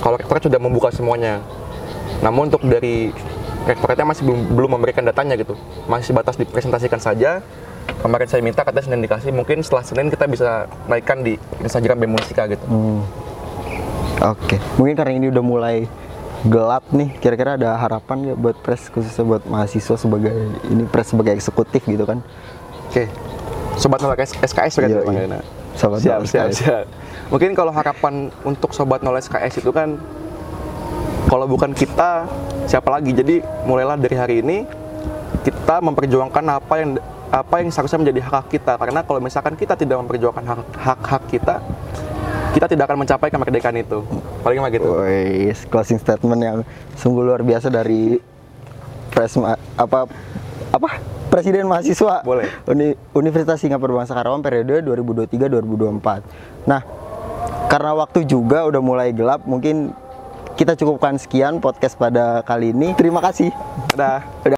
kalau 0.00 0.16
rektorat 0.16 0.46
sudah 0.46 0.60
membuka 0.62 0.94
semuanya. 0.94 1.42
Namun 2.22 2.50
untuk 2.50 2.64
dari 2.66 3.14
rektoratnya 3.66 4.06
masih 4.08 4.26
belum 4.26 4.40
belum 4.56 4.70
memberikan 4.80 5.04
datanya 5.04 5.38
gitu, 5.38 5.54
masih 5.90 6.14
batas 6.14 6.38
dipresentasikan 6.38 6.98
saja. 6.98 7.42
Kemarin 7.98 8.26
saya 8.30 8.40
minta 8.44 8.62
katanya 8.62 8.84
Senin 8.86 9.02
dikasih, 9.02 9.30
mungkin 9.34 9.58
setelah 9.64 9.82
Senin 9.82 10.06
kita 10.06 10.30
bisa 10.30 10.70
naikkan 10.86 11.24
di 11.24 11.34
Instagram 11.58 11.98
Bemusika 12.06 12.46
gitu. 12.46 12.62
Hmm. 12.68 13.02
Oke, 14.22 14.58
mungkin 14.78 14.94
karena 14.98 15.12
ini 15.18 15.26
udah 15.30 15.44
mulai 15.44 15.76
gelap 16.46 16.86
nih, 16.94 17.18
kira-kira 17.18 17.58
ada 17.58 17.74
harapan 17.74 18.30
ya 18.30 18.34
buat 18.38 18.54
pres 18.62 18.86
khususnya 18.90 19.26
buat 19.26 19.42
mahasiswa 19.46 19.98
sebagai 19.98 20.30
ini 20.70 20.86
pres 20.86 21.10
sebagai 21.10 21.34
eksekutif 21.34 21.82
gitu 21.82 22.06
kan? 22.06 22.22
Oke, 22.86 23.10
sobat 23.74 23.98
nol 24.02 24.14
SKS 24.14 24.78
berarti 24.78 24.94
Iya, 24.94 25.24
iya. 25.26 25.40
Sobat 25.78 25.98
siap, 26.02 26.22
siap, 26.26 26.50
siap. 26.54 26.84
Mungkin 27.30 27.54
kalau 27.54 27.70
harapan 27.74 28.30
untuk 28.42 28.74
sobat 28.74 29.02
nol 29.02 29.18
SKS 29.18 29.62
itu 29.62 29.70
kan, 29.70 29.98
kalau 31.26 31.46
bukan 31.46 31.74
kita, 31.74 32.26
siapa 32.66 32.88
lagi? 32.90 33.14
Jadi 33.14 33.42
mulailah 33.66 33.98
dari 33.98 34.16
hari 34.18 34.34
ini 34.42 34.58
kita 35.46 35.78
memperjuangkan 35.82 36.44
apa 36.50 36.74
yang 36.82 36.90
apa 37.28 37.60
yang 37.60 37.68
seharusnya 37.68 38.00
menjadi 38.00 38.20
hak, 38.24 38.32
-hak 38.32 38.46
kita. 38.48 38.72
Karena 38.80 39.00
kalau 39.04 39.20
misalkan 39.20 39.54
kita 39.54 39.76
tidak 39.76 40.00
memperjuangkan 40.04 40.44
hak- 40.44 40.72
hak-hak 40.76 41.22
kita, 41.28 41.54
kita 42.56 42.66
tidak 42.66 42.84
akan 42.88 43.04
mencapai 43.04 43.28
kemerdekaan 43.28 43.76
itu. 43.76 44.00
Paling 44.40 44.58
mah 44.58 44.70
gitu. 44.72 44.88
Wih, 45.04 45.52
closing 45.68 46.00
statement 46.00 46.40
yang 46.40 46.58
sungguh 46.96 47.22
luar 47.22 47.44
biasa 47.44 47.68
dari 47.68 48.18
pres 49.12 49.36
ma- 49.36 49.60
apa 49.76 50.08
apa 50.68 50.88
presiden 51.28 51.68
mahasiswa 51.68 52.24
Boleh. 52.24 52.48
Uni- 52.68 52.96
Universitas 53.12 53.60
Singapura 53.60 54.00
Bangsa 54.00 54.16
Karawang 54.16 54.40
periode 54.40 54.80
2023-2024. 54.84 56.24
Nah, 56.64 56.80
karena 57.68 57.92
waktu 57.92 58.24
juga 58.24 58.64
udah 58.64 58.80
mulai 58.80 59.12
gelap, 59.12 59.44
mungkin 59.44 59.92
kita 60.56 60.74
cukupkan 60.74 61.20
sekian 61.20 61.60
podcast 61.62 61.94
pada 61.94 62.42
kali 62.42 62.72
ini. 62.74 62.96
Terima 62.96 63.22
kasih. 63.22 63.52
Dadah. 63.94 64.24
Udah. 64.42 64.57